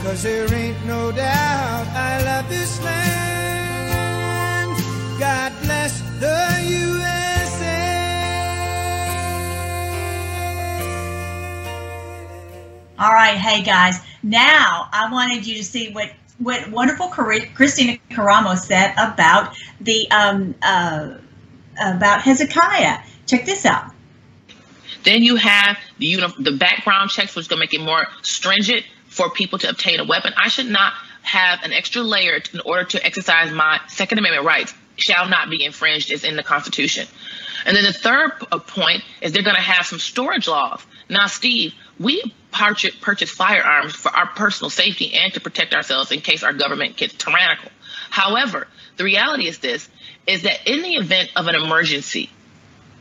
[0.03, 3.97] Cause there ain't no doubt I love this land.
[5.19, 7.81] God bless the USA.
[12.99, 13.99] All right, hey guys.
[14.23, 20.55] Now I wanted you to see what what wonderful Kristina Karamo said about the um,
[20.61, 21.15] uh,
[21.83, 22.99] about Hezekiah.
[23.25, 23.96] Check this out.
[25.07, 28.07] Then you have the uni- the background checks, which is going to make it more
[28.23, 30.35] stringent for people to obtain a weapon.
[30.37, 30.93] I should not
[31.23, 34.75] have an extra layer in order to exercise my Second Amendment rights.
[34.97, 37.07] Shall not be infringed is in the Constitution.
[37.65, 40.85] And then the third uh, point is they're going to have some storage laws.
[41.09, 46.43] Now, Steve, we purchase firearms for our personal safety and to protect ourselves in case
[46.43, 47.71] our government gets tyrannical.
[48.11, 48.67] However,
[48.97, 49.89] the reality is this
[50.27, 52.31] is that in the event of an emergency,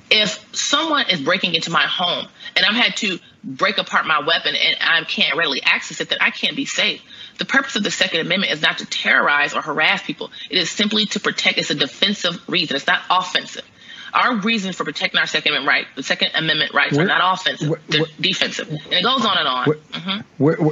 [0.10, 4.56] if someone is breaking into my home and I've had to break apart my weapon
[4.56, 7.02] and I can't readily access it, then I can't be safe.
[7.38, 10.32] The purpose of the Second Amendment is not to terrorize or harass people.
[10.50, 11.58] It is simply to protect.
[11.58, 12.76] It's a defensive reason.
[12.76, 13.66] It's not offensive.
[14.14, 17.34] Our reason for protecting our Second Amendment right, the Second Amendment rights where, are not
[17.34, 19.66] offensive, where, they're where, defensive, and it goes on and on.
[19.66, 20.68] Mm-hmm.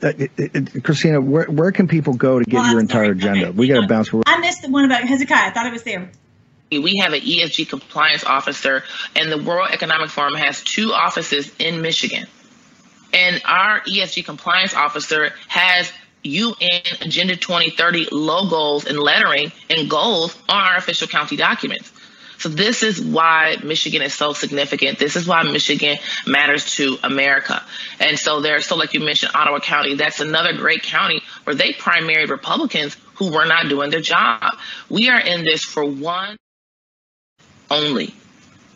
[0.00, 3.18] Uh, it, it, Kristina, where, where can people go to get well, your entire sorry.
[3.18, 3.48] agenda?
[3.48, 3.56] Okay.
[3.56, 4.10] We got to bounce.
[4.26, 5.48] I missed the one about Hezekiah.
[5.48, 6.10] I thought it was there.
[6.70, 8.84] We have an ESG compliance officer,
[9.16, 12.26] and the World Economic Forum has two offices in Michigan.
[13.12, 15.90] And our ESG compliance officer has
[16.22, 21.90] UN Agenda 2030 logos and lettering and goals on our official county documents.
[22.38, 24.98] So this is why Michigan is so significant.
[24.98, 27.64] This is why Michigan matters to America.
[27.98, 31.72] And so there's so like you mentioned, Ottawa County, that's another great county where they
[31.72, 34.52] primaried Republicans who were not doing their job.
[34.88, 36.36] We are in this for one
[37.70, 38.14] only.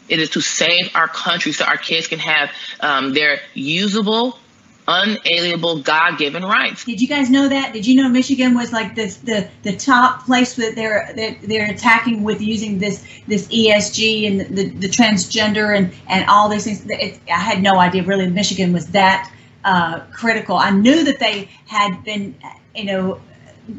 [0.08, 2.50] It is to save our country so our kids can have
[2.80, 4.38] um, their usable
[4.88, 6.84] unalienable God-given rights.
[6.84, 7.72] Did you guys know that?
[7.72, 11.70] Did you know Michigan was like this the the top place that they're that they're
[11.70, 16.84] attacking with using this this ESG and the, the transgender and and all these things?
[16.88, 19.32] It, I had no idea really Michigan was that
[19.64, 20.56] uh, critical.
[20.56, 22.34] I knew that they had been
[22.74, 23.20] you know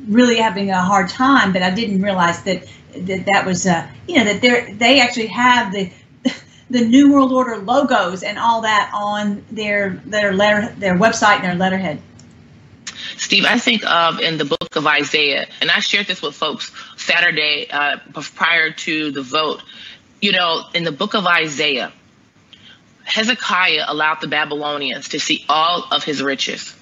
[0.08, 4.16] really having a hard time, but I didn't realize that that that was uh, you
[4.16, 5.92] know that they they actually have the
[6.70, 11.46] the New World Order logos and all that on their their letter their website and
[11.46, 12.02] their letterhead.
[13.18, 16.72] Steve, I think of in the book of Isaiah, and I shared this with folks
[16.98, 17.98] Saturday uh,
[18.36, 19.62] prior to the vote.
[20.22, 21.92] You know, in the book of Isaiah,
[23.04, 26.76] Hezekiah allowed the Babylonians to see all of his riches,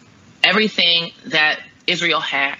[0.44, 2.58] everything that Israel had.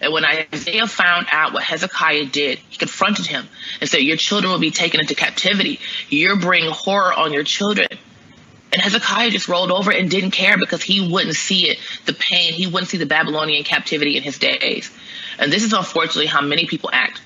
[0.00, 3.48] And when Isaiah found out what Hezekiah did, he confronted him
[3.80, 5.80] and said, Your children will be taken into captivity.
[6.08, 7.88] You're bringing horror on your children.
[8.72, 12.52] And Hezekiah just rolled over and didn't care because he wouldn't see it, the pain.
[12.52, 14.90] He wouldn't see the Babylonian captivity in his days.
[15.38, 17.22] And this is unfortunately how many people act.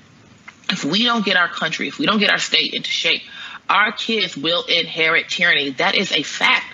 [0.69, 3.23] If we don't get our country, if we don't get our state into shape,
[3.69, 5.71] our kids will inherit tyranny.
[5.71, 6.65] That is a fact.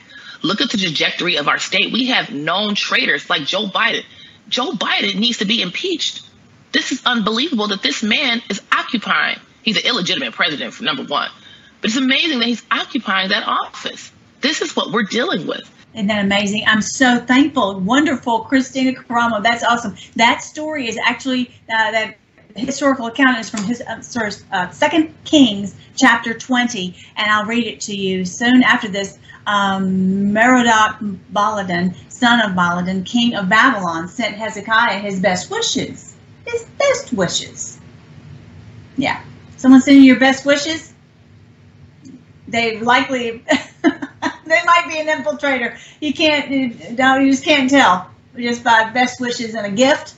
[0.43, 1.91] Look at the trajectory of our state.
[1.91, 4.03] We have known traitors like Joe Biden.
[4.49, 6.23] Joe Biden needs to be impeached.
[6.71, 9.39] This is unbelievable that this man is occupying.
[9.63, 11.29] He's an illegitimate president, for number one.
[11.81, 14.11] But it's amazing that he's occupying that office.
[14.41, 15.69] This is what we're dealing with.
[15.93, 16.63] Isn't that amazing?
[16.67, 17.79] I'm so thankful.
[17.79, 19.41] Wonderful, Kristina Karamo.
[19.41, 19.95] That's awesome.
[20.15, 22.17] That story is actually uh, that
[22.55, 27.65] historical account is from his uh, sorry, uh, Second Kings chapter 20, and I'll read
[27.65, 29.17] it to you soon after this.
[29.47, 30.99] Um, Merodach
[31.31, 36.15] Baladan, son of Baladan, king of Babylon, sent Hezekiah his best wishes.
[36.45, 37.79] His best wishes.
[38.97, 39.23] Yeah.
[39.55, 40.93] Someone sending you your best wishes?
[42.49, 43.43] They likely,
[43.83, 45.77] they might be an infiltrator.
[46.01, 48.11] You can't, no, you just can't tell.
[48.37, 50.15] Just by best wishes and a gift.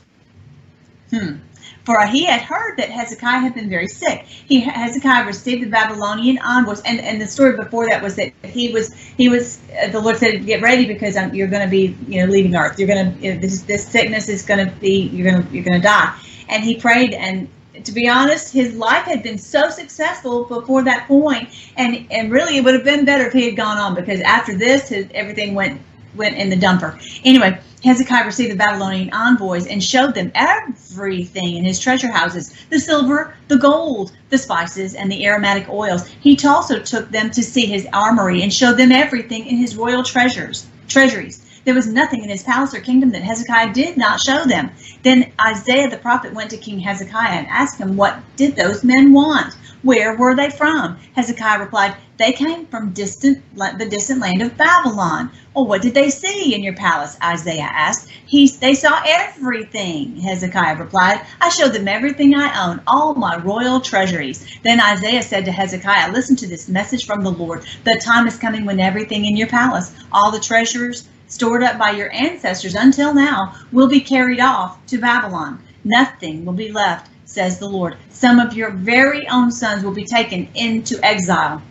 [1.12, 1.38] Hmm.
[1.86, 4.26] For he had heard that Hezekiah had been very sick.
[4.26, 8.72] He Hezekiah received the Babylonian envoys, and and the story before that was that he
[8.72, 11.98] was he was uh, the Lord said get ready because um, you're going to be
[12.08, 12.78] you know leaving Earth.
[12.78, 15.82] You're going to this this sickness is going to be you're going to you're going
[15.82, 16.16] to die.
[16.48, 17.48] And he prayed and
[17.84, 22.58] to be honest, his life had been so successful before that point, and and really
[22.58, 25.56] it would have been better if he had gone on because after this, his, everything
[25.56, 25.82] went
[26.16, 27.00] went in the dumper.
[27.24, 32.80] Anyway, Hezekiah received the Babylonian envoys and showed them everything in his treasure houses the
[32.80, 36.08] silver, the gold, the spices, and the aromatic oils.
[36.20, 40.04] He also took them to see his armory and showed them everything in his royal
[40.04, 41.46] treasures, treasuries.
[41.66, 44.72] There was nothing in his palace or kingdom that Hezekiah did not show them.
[45.04, 49.14] Then Isaiah the prophet went to King Hezekiah and asked him, What did those men
[49.14, 49.56] want?
[49.82, 50.98] Where were they from?
[51.14, 55.32] Hezekiah replied, They came from distant, the distant land of Babylon.
[55.54, 57.18] Well, what did they see in your palace?
[57.24, 58.10] Isaiah asked.
[58.26, 61.26] He, they saw everything, Hezekiah replied.
[61.40, 64.46] I showed them everything I own, all my royal treasuries.
[64.64, 67.66] Then Isaiah said to Hezekiah, Listen to this message from the Lord.
[67.86, 71.92] The time is coming when everything in your palace, all the treasures stored up by
[71.92, 75.64] your ancestors until now, will be carried off to Babylon.
[75.86, 77.96] Nothing will be left says the Lord.
[78.10, 81.62] Some of your very own sons will be taken into exile.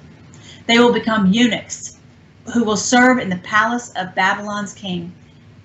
[0.66, 1.98] They will become eunuchs
[2.54, 5.12] who will serve in the palace of Babylon's king.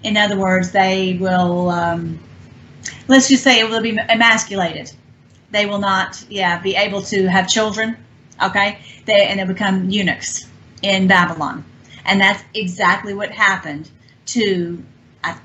[0.02, 2.20] In other words, they will, um,
[3.08, 4.92] let's just say it will be emasculated.
[5.52, 7.96] They will not, yeah, be able to have children,
[8.42, 8.80] okay?
[9.06, 10.48] They, and they'll become eunuchs
[10.82, 11.64] in Babylon.
[12.06, 13.92] And that's exactly what happened
[14.26, 14.84] to
[15.24, 15.38] uh,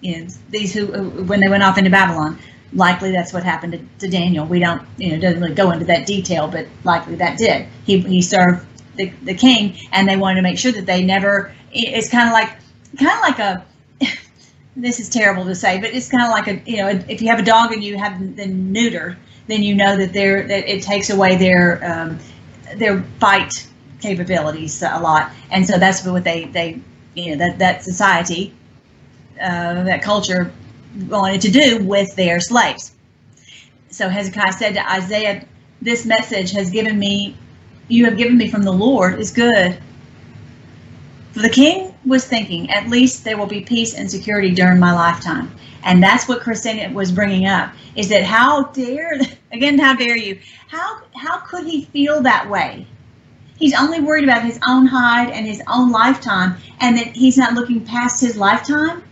[0.00, 0.86] you know, these who,
[1.24, 2.38] when they went off into Babylon.
[2.74, 4.46] Likely that's what happened to, to Daniel.
[4.46, 7.66] We don't, you know, doesn't really go into that detail, but likely that did.
[7.84, 11.54] He, he served the, the king and they wanted to make sure that they never,
[11.72, 12.48] it's kind of like,
[12.98, 13.66] kind of like a,
[14.76, 17.28] this is terrible to say, but it's kind of like a, you know, if you
[17.28, 20.82] have a dog and you have them neuter, then you know that they're, that it
[20.82, 22.18] takes away their, um,
[22.76, 23.68] their fight
[24.00, 25.30] capabilities a lot.
[25.50, 26.80] And so that's what they, they,
[27.14, 28.54] you know, that, that society,
[29.40, 30.52] uh, that culture
[31.08, 32.92] wanted to do with their slaves.
[33.90, 35.44] So Hezekiah said to Isaiah,
[35.80, 37.36] This message has given me,
[37.88, 39.78] you have given me from the Lord is good.
[41.32, 44.94] For the king was thinking, at least there will be peace and security during my
[44.94, 45.50] lifetime.
[45.84, 49.20] And that's what Kristina was bringing up, is that how dare,
[49.52, 52.86] again, how dare you, how, how could he feel that way?
[53.58, 57.54] He's only worried about his own hide and his own lifetime, and that he's not
[57.54, 59.02] looking past his lifetime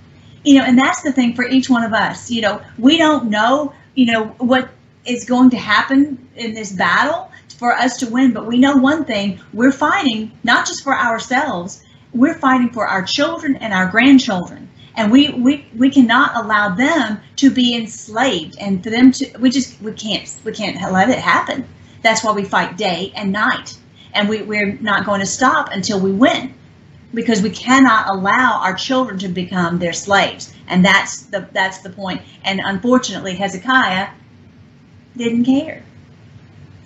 [0.44, 2.31] you know, and that's the thing for each one of us.
[2.31, 4.70] You know, we don't know, you know, what
[5.05, 9.05] is going to happen in this battle for us to win, but we know one
[9.05, 14.68] thing we're fighting not just for ourselves, we're fighting for our children and our grandchildren.
[14.96, 19.50] And we, we, we cannot allow them to be enslaved and for them to we
[19.50, 21.66] just we can't we can't let it happen.
[22.03, 23.79] That's why we fight day and night.
[24.12, 26.55] And we, we're not going to stop until we win
[27.12, 30.53] because we cannot allow our children to become their slaves.
[30.68, 32.23] And that's the that's the point.
[32.44, 34.11] And unfortunately hezekiah
[35.16, 35.83] didn't care.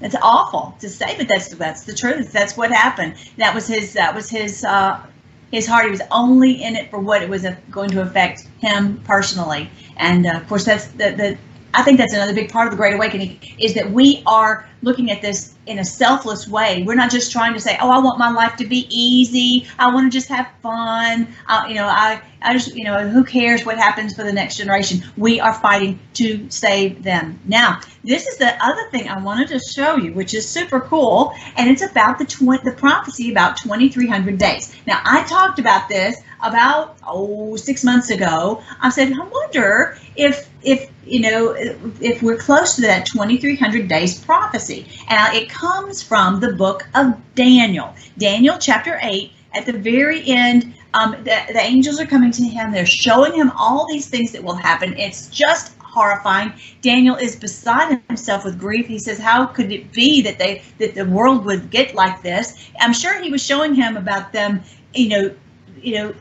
[0.00, 2.32] It's awful to say but that's that's the truth.
[2.32, 3.14] That's what happened.
[3.36, 5.00] That was his that was his uh
[5.50, 5.84] his heart.
[5.84, 9.70] He was only in it for what it was going to affect him personally.
[9.96, 11.38] And uh, of course that's the, the
[11.74, 15.10] i think that's another big part of the great awakening is that we are looking
[15.10, 16.82] at this in a selfless way.
[16.86, 19.66] We're not just trying to say, "Oh, I want my life to be easy.
[19.78, 21.28] I want to just have fun."
[21.68, 25.02] You know, I, I just, you know, who cares what happens for the next generation?
[25.16, 27.40] We are fighting to save them.
[27.46, 31.34] Now, this is the other thing I wanted to show you, which is super cool,
[31.56, 34.74] and it's about the tw- the prophecy about 2,300 days.
[34.86, 38.62] Now, I talked about this about oh six months ago.
[38.80, 41.54] I said, I wonder if if you know
[42.00, 44.86] if we're close to that 2300 days prophecy.
[45.08, 47.94] And it comes from the book of daniel.
[48.18, 52.70] Daniel chapter 8 at the very end um, the, the angels are coming to him.
[52.70, 54.96] They're showing him all these things that will happen.
[54.96, 56.52] It's just horrifying.
[56.82, 58.86] Daniel is beside himself with grief.
[58.86, 62.70] He says how could it be that they that the world would get like this?
[62.80, 64.62] I'm sure he was showing him about them
[64.94, 65.34] you know
[65.80, 66.14] you know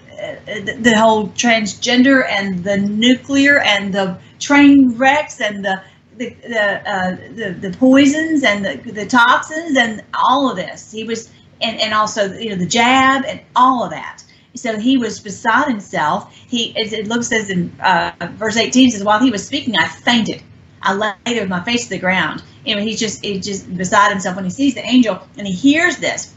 [0.45, 5.81] the, the whole transgender and the nuclear and the train wrecks and the
[6.17, 10.91] the the, uh, the, the poisons and the, the toxins and all of this.
[10.91, 11.29] He was
[11.61, 14.23] and, and also you know the jab and all of that.
[14.55, 16.35] So he was beside himself.
[16.35, 20.43] He it looks as in uh, verse 18 says, while he was speaking, I fainted.
[20.83, 22.43] I there with my face to the ground.
[22.65, 25.53] You know, he's just he's just beside himself when he sees the angel and he
[25.53, 26.32] hears this.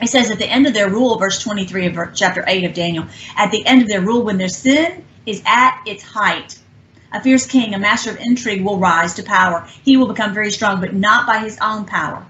[0.00, 3.06] He says at the end of their rule, verse 23 of chapter 8 of Daniel,
[3.36, 6.58] at the end of their rule, when their sin is at its height,
[7.12, 9.66] a fierce king, a master of intrigue, will rise to power.
[9.84, 12.26] He will become very strong, but not by his own power.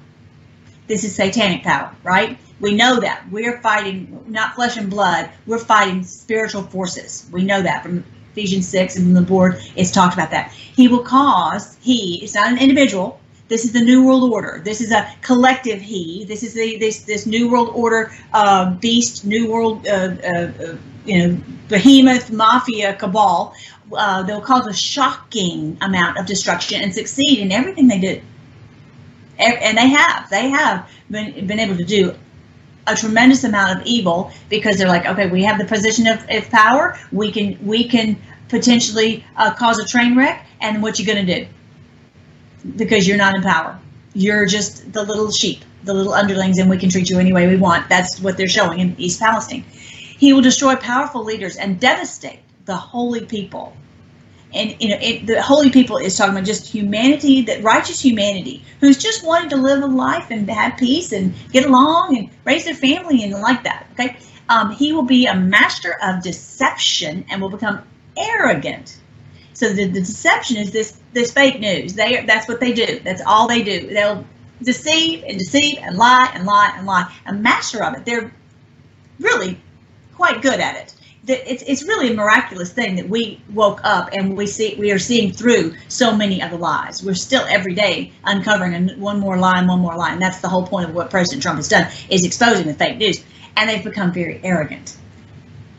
[0.86, 2.38] This is satanic power, right?
[2.60, 3.28] We know that.
[3.30, 7.28] We're fighting not flesh and blood, we're fighting spiritual forces.
[7.32, 10.52] We know that from Ephesians 6 and from the board, it's talked about that.
[10.52, 14.60] He will cause, he, it's not an individual, this is the new world order.
[14.64, 16.24] This is a collective he.
[16.24, 20.76] This is the this this new world order uh, beast, new world uh, uh, uh
[21.04, 23.54] you know behemoth mafia cabal
[23.94, 28.20] uh, they'll cause a shocking amount of destruction and succeed in everything they do.
[29.38, 32.14] And they have, they have been, been able to do
[32.86, 36.48] a tremendous amount of evil because they're like, okay, we have the position of, of
[36.48, 36.98] power.
[37.12, 38.16] We can, we can
[38.48, 40.46] potentially uh, cause a train wreck.
[40.62, 41.46] And what you going to do?
[42.74, 43.78] Because you're not in power.
[44.14, 47.46] You're just the little sheep, the little underlings, and we can treat you any way
[47.46, 47.88] we want.
[47.88, 49.64] That's what they're showing in East Palestine.
[49.70, 53.76] He will destroy powerful leaders and devastate the holy people.
[54.54, 58.64] And you know, it, the holy people is talking about just humanity, that righteous humanity,
[58.80, 62.64] who's just wanting to live a life and have peace and get along and raise
[62.64, 63.86] their family and like that.
[63.92, 64.16] Okay,
[64.48, 67.82] um, he will be a master of deception and will become
[68.16, 68.98] arrogant.
[69.56, 71.94] So the, the deception is this this fake news.
[71.94, 73.00] They that's what they do.
[73.00, 73.88] That's all they do.
[73.88, 74.24] They'll
[74.62, 77.12] deceive and deceive and lie and lie and lie.
[77.26, 78.04] A master of it.
[78.04, 78.32] They're
[79.18, 79.60] really
[80.14, 80.94] quite good at it
[81.28, 84.98] it's it's really a miraculous thing that we woke up and we see we are
[84.98, 87.02] seeing through so many of the lies.
[87.02, 90.48] We're still every day uncovering one more lie and one more lie, and that's the
[90.48, 93.22] whole point of what President Trump has done is exposing the fake news.
[93.56, 94.96] and they've become very arrogant.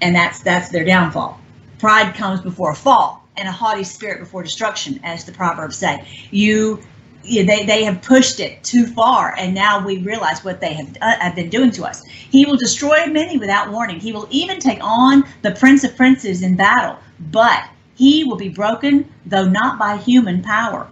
[0.01, 1.39] And that's that's their downfall.
[1.79, 6.07] Pride comes before a fall, and a haughty spirit before destruction, as the proverbs say.
[6.31, 6.81] You
[7.23, 11.19] they, they have pushed it too far, and now we realize what they have, uh,
[11.19, 12.05] have been doing to us.
[12.05, 13.99] He will destroy many without warning.
[13.99, 16.97] He will even take on the prince of princes in battle,
[17.31, 20.87] but he will be broken, though not by human power.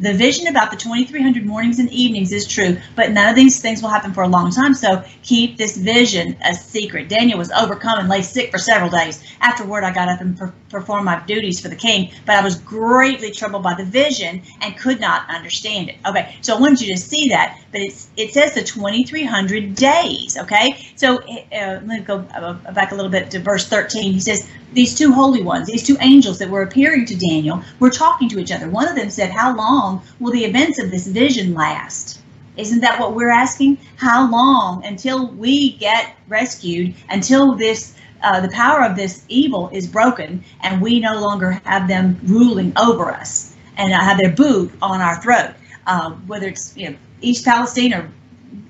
[0.00, 3.82] The vision about the 2300 mornings and evenings is true, but none of these things
[3.82, 4.72] will happen for a long time.
[4.72, 7.10] So keep this vision a secret.
[7.10, 9.22] Daniel was overcome and lay sick for several days.
[9.42, 12.56] Afterward, I got up and per- performed my duties for the king, but I was
[12.56, 15.96] greatly troubled by the vision and could not understand it.
[16.06, 20.38] Okay, so I wanted you to see that, but it's it says the 2300 days.
[20.38, 24.14] Okay, so uh, let me go uh, back a little bit to verse 13.
[24.14, 27.90] He says, these two holy ones, these two angels that were appearing to Daniel, were
[27.90, 28.68] talking to each other.
[28.68, 32.20] One of them said, How long will the events of this vision last?
[32.56, 33.78] Isn't that what we're asking?
[33.96, 39.86] How long until we get rescued, until this uh, the power of this evil is
[39.86, 45.00] broken and we no longer have them ruling over us and have their boot on
[45.00, 45.54] our throat,
[45.86, 48.10] uh, whether it's you know, East Palestine or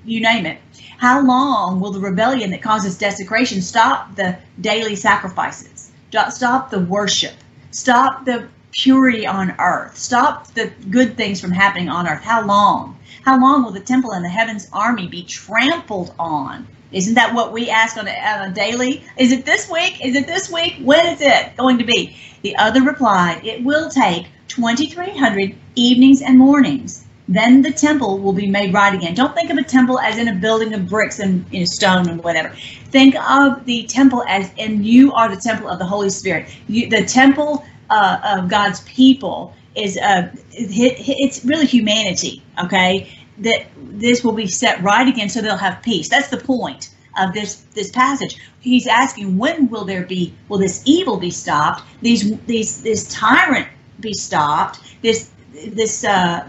[0.05, 0.59] you name it.
[0.97, 5.91] How long will the rebellion that causes desecration stop the daily sacrifices?
[6.29, 7.33] Stop the worship.
[7.71, 9.97] Stop the purity on earth.
[9.97, 12.21] Stop the good things from happening on earth.
[12.21, 12.97] How long?
[13.23, 16.67] How long will the temple and the heavens army be trampled on?
[16.91, 19.03] Isn't that what we ask on a, on a daily?
[19.17, 20.03] Is it this week?
[20.03, 20.77] Is it this week?
[20.81, 22.17] When is it going to be?
[22.41, 28.47] The other replied, It will take 2,300 evenings and mornings then the temple will be
[28.47, 29.13] made right again.
[29.13, 32.09] Don't think of a temple as in a building of bricks and you know, stone
[32.09, 32.53] and whatever.
[32.89, 36.49] Think of the temple as, and you are the temple of the Holy Spirit.
[36.67, 43.11] You, the temple uh, of God's people is, uh, it's really humanity, okay?
[43.39, 46.09] That this will be set right again so they'll have peace.
[46.09, 48.37] That's the point of this this passage.
[48.61, 51.83] He's asking when will there be will this evil be stopped?
[52.01, 53.67] These these this tyrant
[53.99, 54.79] be stopped?
[55.01, 56.47] This this uh,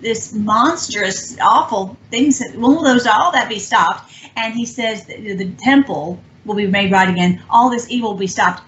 [0.00, 2.42] this monstrous, awful things.
[2.56, 4.12] Will those all that be stopped?
[4.36, 7.42] And he says the temple will be made right again.
[7.50, 8.62] All this evil will be stopped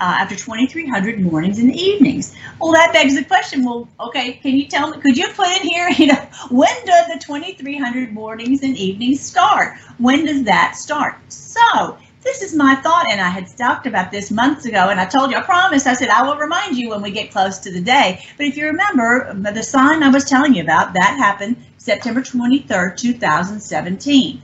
[0.00, 2.34] uh, after 2,300 mornings and evenings.
[2.60, 3.64] Well, that begs the question.
[3.64, 5.00] Well, okay, can you tell me?
[5.00, 5.88] Could you put in here?
[5.98, 9.76] You know, when do the 2,300 mornings and evenings start?
[9.98, 11.16] When does that start?
[11.28, 15.06] So this is my thought, and I had talked about this months ago, and I
[15.06, 17.72] told you, I promised, I said, I will remind you when we get close to
[17.72, 18.24] the day.
[18.36, 22.96] But if you remember, the sign I was telling you about, that happened September 23rd,
[22.96, 24.42] 2017.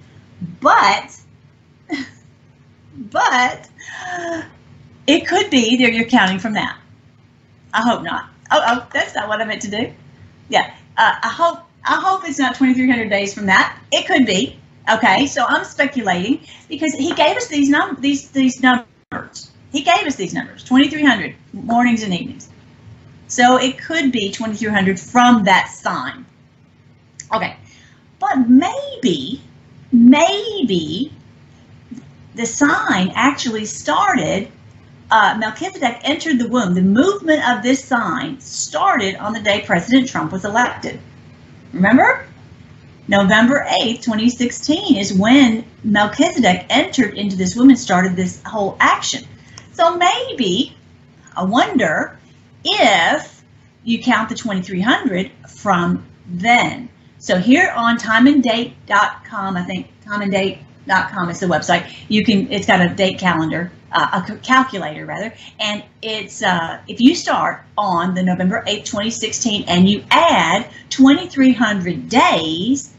[0.60, 1.20] But,
[3.10, 3.68] but,
[5.06, 6.78] it could be that you're counting from that.
[7.72, 8.30] I hope not.
[8.50, 9.92] Oh, oh, that's not what I meant to do.
[10.48, 13.78] Yeah, uh, I hope I hope it's not 2,300 days from that.
[13.92, 14.58] It could be.
[14.90, 19.50] Okay, so I'm speculating because he gave us these num these these numbers.
[19.72, 22.48] He gave us these numbers, 2,300 mornings and evenings.
[23.26, 26.24] So it could be 2,300 from that sign.
[27.34, 27.56] Okay,
[28.20, 29.42] but maybe,
[29.90, 31.12] maybe
[32.34, 34.50] the sign actually started.
[35.14, 36.74] Uh, Melchizedek entered the womb.
[36.74, 40.98] The movement of this sign started on the day President Trump was elected.
[41.72, 42.26] Remember?
[43.06, 49.24] November 8th, 2016 is when Melchizedek entered into this woman, started this whole action.
[49.72, 50.76] So maybe,
[51.36, 52.18] I wonder
[52.64, 53.44] if
[53.84, 56.88] you count the 2300 from then.
[57.18, 61.88] So here on timeanddate.com, I think timeanddate.com is the website.
[62.08, 67.00] You can, it's got a date calendar, uh, a calculator rather, and it's uh, if
[67.00, 72.94] you start on the November 8th, 2016, and you add 2300 days,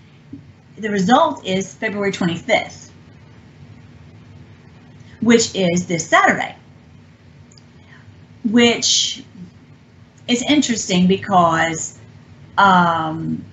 [0.78, 2.90] the result is February 25th,
[5.22, 6.56] which is this Saturday,
[8.50, 9.24] which
[10.28, 11.98] is interesting because
[12.58, 13.44] um,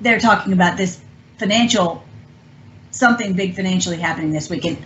[0.00, 1.00] they're talking about this
[1.38, 2.02] financial,
[2.92, 4.78] something big financially happening this weekend.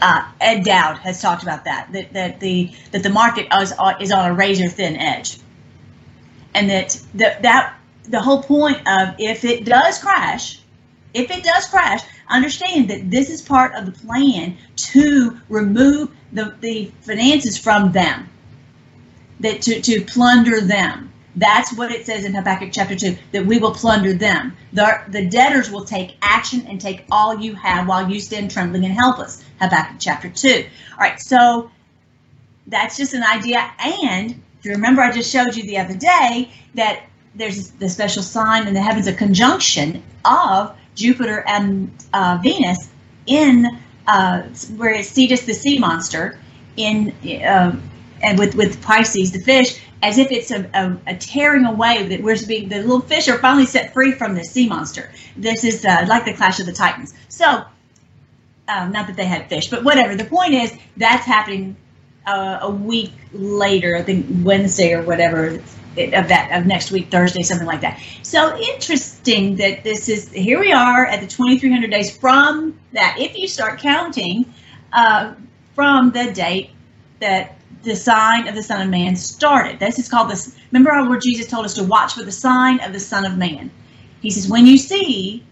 [0.00, 4.12] Uh, Ed Dowd has talked about that, that, that the that the market is, is
[4.12, 5.38] on a razor thin edge,
[6.54, 7.74] and that that that
[8.04, 10.60] the whole point of if it does crash,
[11.14, 16.54] if it does crash, understand that this is part of the plan to remove the,
[16.60, 18.28] the finances from them,
[19.40, 21.12] that to, to plunder them.
[21.36, 24.56] That's what it says in Habakkuk chapter 2, that we will plunder them.
[24.72, 28.84] The, the debtors will take action and take all you have while you stand trembling
[28.86, 29.44] and helpless.
[29.60, 30.64] Habakkuk chapter 2.
[30.92, 31.70] All right, so
[32.66, 33.70] that's just an idea.
[33.78, 38.22] And if you remember, I just showed you the other day that there's the special
[38.22, 42.88] sign in the heavens, a conjunction of Jupiter and uh, Venus
[43.26, 43.66] in
[44.06, 44.42] uh,
[44.76, 46.38] where it's Cetus the sea monster
[46.76, 47.10] in
[47.44, 47.76] uh,
[48.22, 52.22] and with with Pisces the fish as if it's a, a, a, tearing away that
[52.22, 55.10] we're being the little fish are finally set free from the sea monster.
[55.36, 57.14] This is uh, like the Clash of the Titans.
[57.28, 57.64] So
[58.68, 60.14] um, not that they had fish, but whatever.
[60.14, 61.76] The point is that's happening
[62.26, 63.96] uh, a week later.
[63.96, 65.60] I think Wednesday or whatever
[65.96, 68.00] of that of next week, Thursday, something like that.
[68.22, 73.16] So interesting that this is here we are at the 2300 days from that.
[73.18, 74.52] If you start counting
[74.92, 75.34] uh,
[75.74, 76.70] from the date
[77.20, 79.78] that the sign of the Son of Man started.
[79.78, 80.56] This is called this.
[80.72, 83.38] Remember how where Jesus told us to watch for the sign of the Son of
[83.38, 83.70] Man.
[84.20, 85.44] He says, when you see,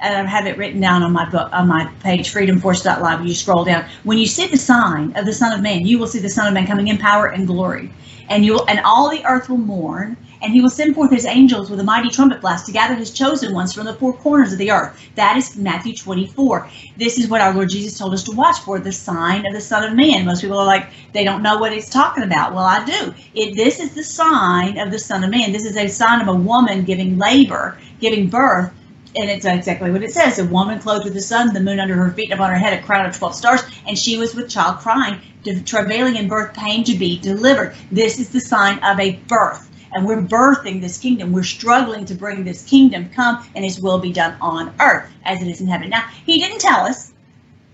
[0.00, 3.26] and I have it written down on my book on my page, freedomforce.live.
[3.26, 3.84] You scroll down.
[4.04, 6.48] When you see the sign of the Son of Man, you will see the Son
[6.48, 7.92] of Man coming in power and glory,
[8.28, 11.26] and you will, and all the earth will mourn, and he will send forth his
[11.26, 14.52] angels with a mighty trumpet blast to gather his chosen ones from the four corners
[14.52, 14.98] of the earth.
[15.14, 16.68] That is Matthew 24.
[16.96, 19.60] This is what our Lord Jesus told us to watch for, the sign of the
[19.60, 20.24] Son of Man.
[20.24, 22.54] Most people are like, they don't know what he's talking about.
[22.54, 23.14] Well, I do.
[23.54, 25.52] This is the sign of the Son of Man.
[25.52, 28.72] This is a sign of a woman giving labor, giving birth.
[29.16, 30.38] And it's exactly what it says.
[30.38, 32.78] A woman clothed with the sun, the moon under her feet, and upon her head
[32.78, 33.60] a crown of 12 stars.
[33.86, 35.20] And she was with child crying,
[35.64, 37.74] travailing in birth, pain to be delivered.
[37.90, 41.32] This is the sign of a birth and we're birthing this kingdom.
[41.32, 45.42] We're struggling to bring this kingdom come and his will be done on earth as
[45.42, 45.90] it is in heaven.
[45.90, 47.12] Now, he didn't tell us.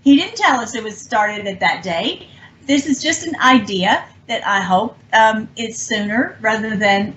[0.01, 2.27] He didn't tell us it was started at that day.
[2.65, 7.15] This is just an idea that I hope um, is sooner rather than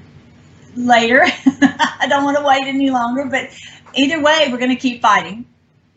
[0.76, 1.24] later.
[1.62, 3.50] I don't want to wait any longer, but
[3.94, 5.44] either way, we're going to keep fighting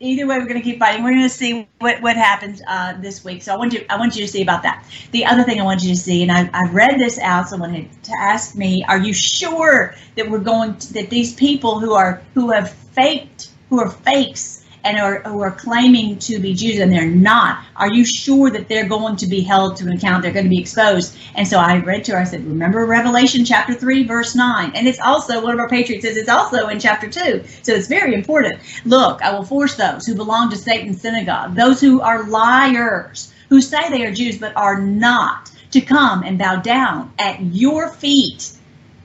[0.04, 1.02] either way, we're going to keep fighting.
[1.02, 3.42] We're going to see what what happens uh, this week.
[3.42, 4.84] So I want you I want you to see about that.
[5.10, 7.48] The other thing I want you to see, and I I read this out.
[7.48, 11.80] Someone had to ask me, "Are you sure that we're going to, that these people
[11.80, 14.53] who are who have faked who are fakes
[14.84, 18.68] and are, who are claiming to be Jews and they're not, are you sure that
[18.68, 20.22] they're going to be held to account?
[20.22, 21.16] They're going to be exposed.
[21.34, 24.72] And so I read to her, I said, remember Revelation chapter 3, verse 9.
[24.74, 27.44] And it's also, one of our patriots says it's also in chapter 2.
[27.62, 28.60] So it's very important.
[28.84, 33.60] Look, I will force those who belong to Satan's synagogue, those who are liars, who
[33.60, 38.52] say they are Jews but are not, to come and bow down at your feet.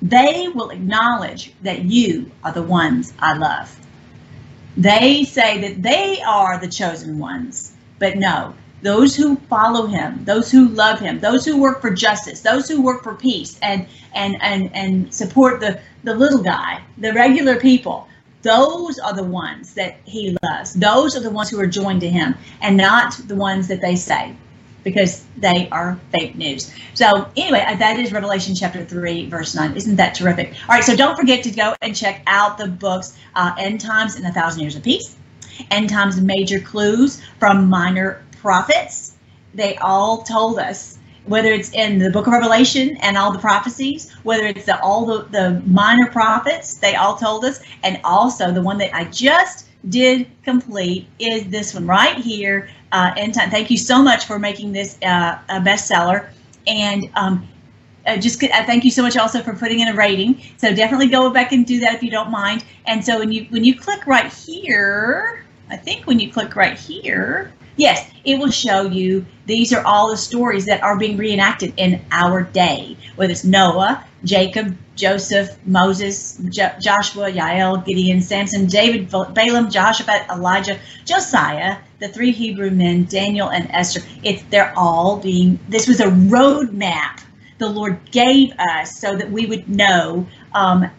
[0.01, 3.78] They will acknowledge that you are the ones I love.
[4.80, 10.49] They say that they are the chosen ones, but no, those who follow him, those
[10.49, 14.41] who love him, those who work for justice, those who work for peace and and
[14.41, 18.07] and and support the the little guy, the regular people,
[18.41, 20.75] those are the ones that he loves.
[20.75, 23.97] Those are the ones who are joined to him and not the ones that they
[23.97, 24.34] say
[24.84, 26.73] because they are fake news.
[26.93, 29.75] So anyway, uh, that is Revelation chapter 3, verse 9.
[29.75, 30.53] Isn't that terrific?
[30.67, 34.15] All right, so don't forget to go and check out the books uh, End Times
[34.15, 35.15] and A Thousand Years of Peace,
[35.71, 39.15] End Times Major Clues from Minor Prophets.
[39.53, 44.11] They all told us whether it's in the book of Revelation and all the prophecies,
[44.23, 48.61] whether it's the, all the, the minor prophets, they all told us, and also the
[48.61, 53.49] one that I just did complete is this one right here, uh, End Time.
[53.49, 56.29] Thank you so much for making this uh, a bestseller.
[56.67, 57.47] And um,
[58.05, 60.41] uh, just uh, thank you so much also for putting in a rating.
[60.57, 62.63] So definitely go back and do that if you don't mind.
[62.85, 66.77] And so when you when you click right here, I think when you click right
[66.77, 71.73] here, yes, it will show you these are all the stories that are being reenacted
[71.77, 79.09] in our day, whether it's Noah, Jacob, Joseph, Moses, jo- Joshua, Yael, Gideon, Samson, David,
[79.09, 84.01] Balaam, Joshua, Elijah, Josiah, the three Hebrew men, Daniel and Esther.
[84.23, 85.57] It's they're all being.
[85.69, 87.21] This was a roadmap
[87.59, 90.89] the Lord gave us so that we would know, um,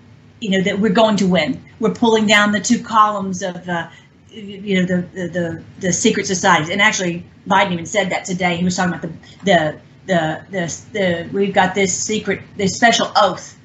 [0.40, 1.62] you know, that we're going to win.
[1.78, 3.68] We're pulling down the two columns of.
[3.68, 3.90] Uh,
[4.32, 8.56] you know the, the the the secret societies and actually Biden even said that today
[8.56, 9.12] he was talking about the
[9.44, 13.58] the the the, the we've got this secret this special oath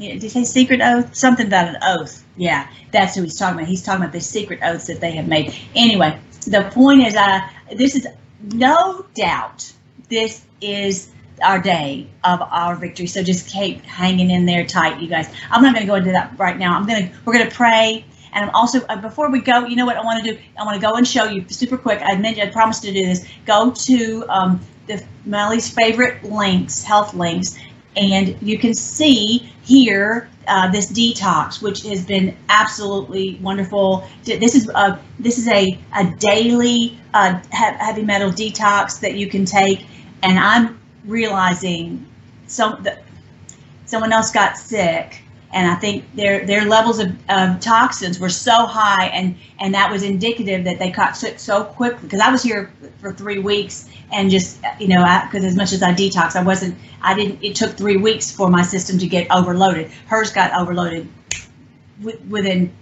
[0.00, 1.14] did he say secret oath?
[1.14, 2.24] Something about an oath.
[2.36, 3.68] Yeah, that's who he's talking about.
[3.68, 5.54] He's talking about the secret oaths that they have made.
[5.74, 7.40] Anyway, the point is, uh,
[7.76, 8.06] this is
[8.52, 9.70] no doubt
[10.08, 11.10] this is
[11.42, 13.06] our day of our victory.
[13.06, 15.32] So just keep hanging in there tight, you guys.
[15.50, 16.76] I'm not going to go into that right now.
[16.76, 18.04] I'm going to we're going to pray.
[18.32, 20.38] And I'm also uh, before we go, you know what I want to do?
[20.58, 22.00] I want to go and show you super quick.
[22.02, 23.26] I mentioned I promised to do this.
[23.46, 27.58] Go to um, the Melly's favorite links, health links,
[27.96, 34.04] and you can see here uh, this detox, which has been absolutely wonderful.
[34.24, 39.44] This is a this is a a daily uh, heavy metal detox that you can
[39.44, 39.86] take,
[40.22, 42.06] and I'm realizing
[42.46, 43.04] some that
[43.86, 45.22] someone else got sick,
[45.52, 49.90] and I think their their levels of, of toxins were so high, and and that
[49.90, 52.00] was indicative that they caught sick so quickly.
[52.02, 55.82] Because I was here for three weeks, and just you know, because as much as
[55.82, 57.42] I detox, I wasn't, I didn't.
[57.42, 59.90] It took three weeks for my system to get overloaded.
[60.06, 61.08] Hers got overloaded
[62.28, 62.72] within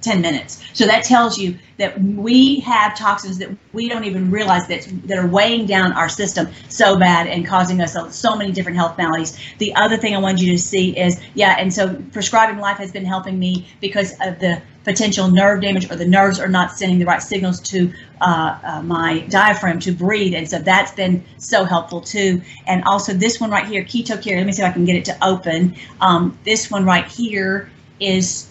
[0.00, 0.62] 10 minutes.
[0.72, 5.18] So that tells you that we have toxins that we don't even realize that that
[5.18, 9.38] are weighing down our system so bad and causing us so many different health maladies.
[9.58, 12.92] The other thing I wanted you to see is, yeah, and so prescribing life has
[12.92, 16.98] been helping me because of the potential nerve damage or the nerves are not sending
[16.98, 20.34] the right signals to uh, uh, my diaphragm to breathe.
[20.34, 22.40] And so that's been so helpful too.
[22.66, 24.96] And also this one right here, Keto care, let me see if I can get
[24.96, 25.76] it to open.
[26.00, 27.70] Um, this one right here
[28.00, 28.49] is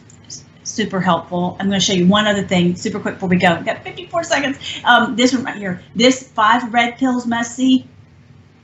[0.70, 1.58] super helpful.
[1.60, 3.56] I'm going to show you one other thing super quick before we go.
[3.56, 4.58] We've got 54 seconds.
[4.84, 7.88] Um, this one right here, this five red pills must see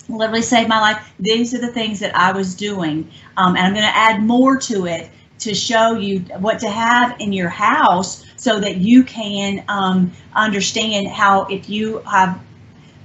[0.08, 1.14] literally saved my life.
[1.20, 3.10] These are the things that I was doing.
[3.38, 7.20] Um, and I'm going to add more to it to show you what to have
[7.20, 12.40] in your house so that you can um, understand how if you have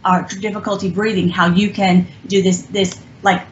[0.04, 3.42] uh, difficulty breathing, how you can do this, this like,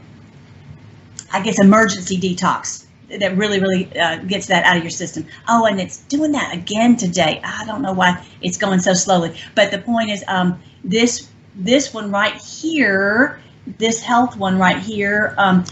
[1.32, 5.26] I guess, emergency detox that really, really uh, gets that out of your system.
[5.48, 7.40] Oh, and it's doing that again today.
[7.42, 9.36] I don't know why it's going so slowly.
[9.54, 13.40] But the point is, um, this this one right here,
[13.78, 15.64] this health one right here, um,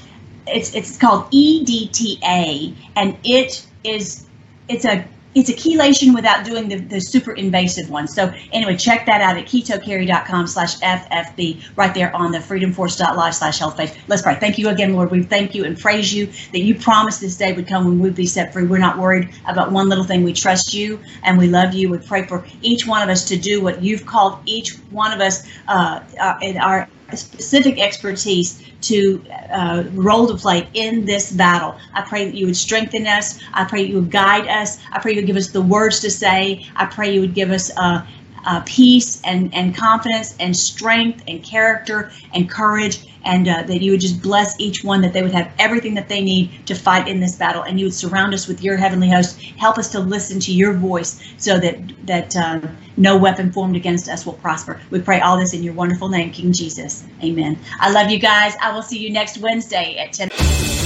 [0.46, 4.26] it's it's called EDTA, and it is
[4.68, 5.06] it's a
[5.36, 8.08] it's a chelation without doing the, the super invasive one.
[8.08, 13.58] So anyway, check that out at ketocarry.com slash FFB right there on the freedomforce.live slash
[13.58, 13.92] health page.
[14.08, 14.36] Let's pray.
[14.36, 15.10] Thank you again, Lord.
[15.10, 18.14] We thank you and praise you that you promised this day would come when we'd
[18.14, 18.64] be set free.
[18.64, 20.24] We're not worried about one little thing.
[20.24, 21.90] We trust you and we love you.
[21.90, 25.20] We pray for each one of us to do what you've called each one of
[25.20, 31.76] us uh, uh in our specific expertise to uh, role to play in this battle.
[31.94, 33.38] I pray that you would strengthen us.
[33.52, 34.78] I pray you would guide us.
[34.92, 36.66] I pray you would give us the words to say.
[36.74, 38.04] I pray you would give us uh,
[38.46, 43.90] uh, peace and, and confidence and strength and character and courage and uh, that you
[43.90, 47.08] would just bless each one that they would have everything that they need to fight
[47.08, 47.62] in this battle.
[47.62, 49.40] And you would surround us with your heavenly host.
[49.58, 52.60] Help us to listen to your voice so that that uh,
[52.96, 54.80] no weapon formed against us will prosper.
[54.90, 57.04] We pray all this in your wonderful name king jesus.
[57.22, 57.58] Amen.
[57.80, 58.54] I love you guys.
[58.62, 60.85] I will see you next wednesday at 10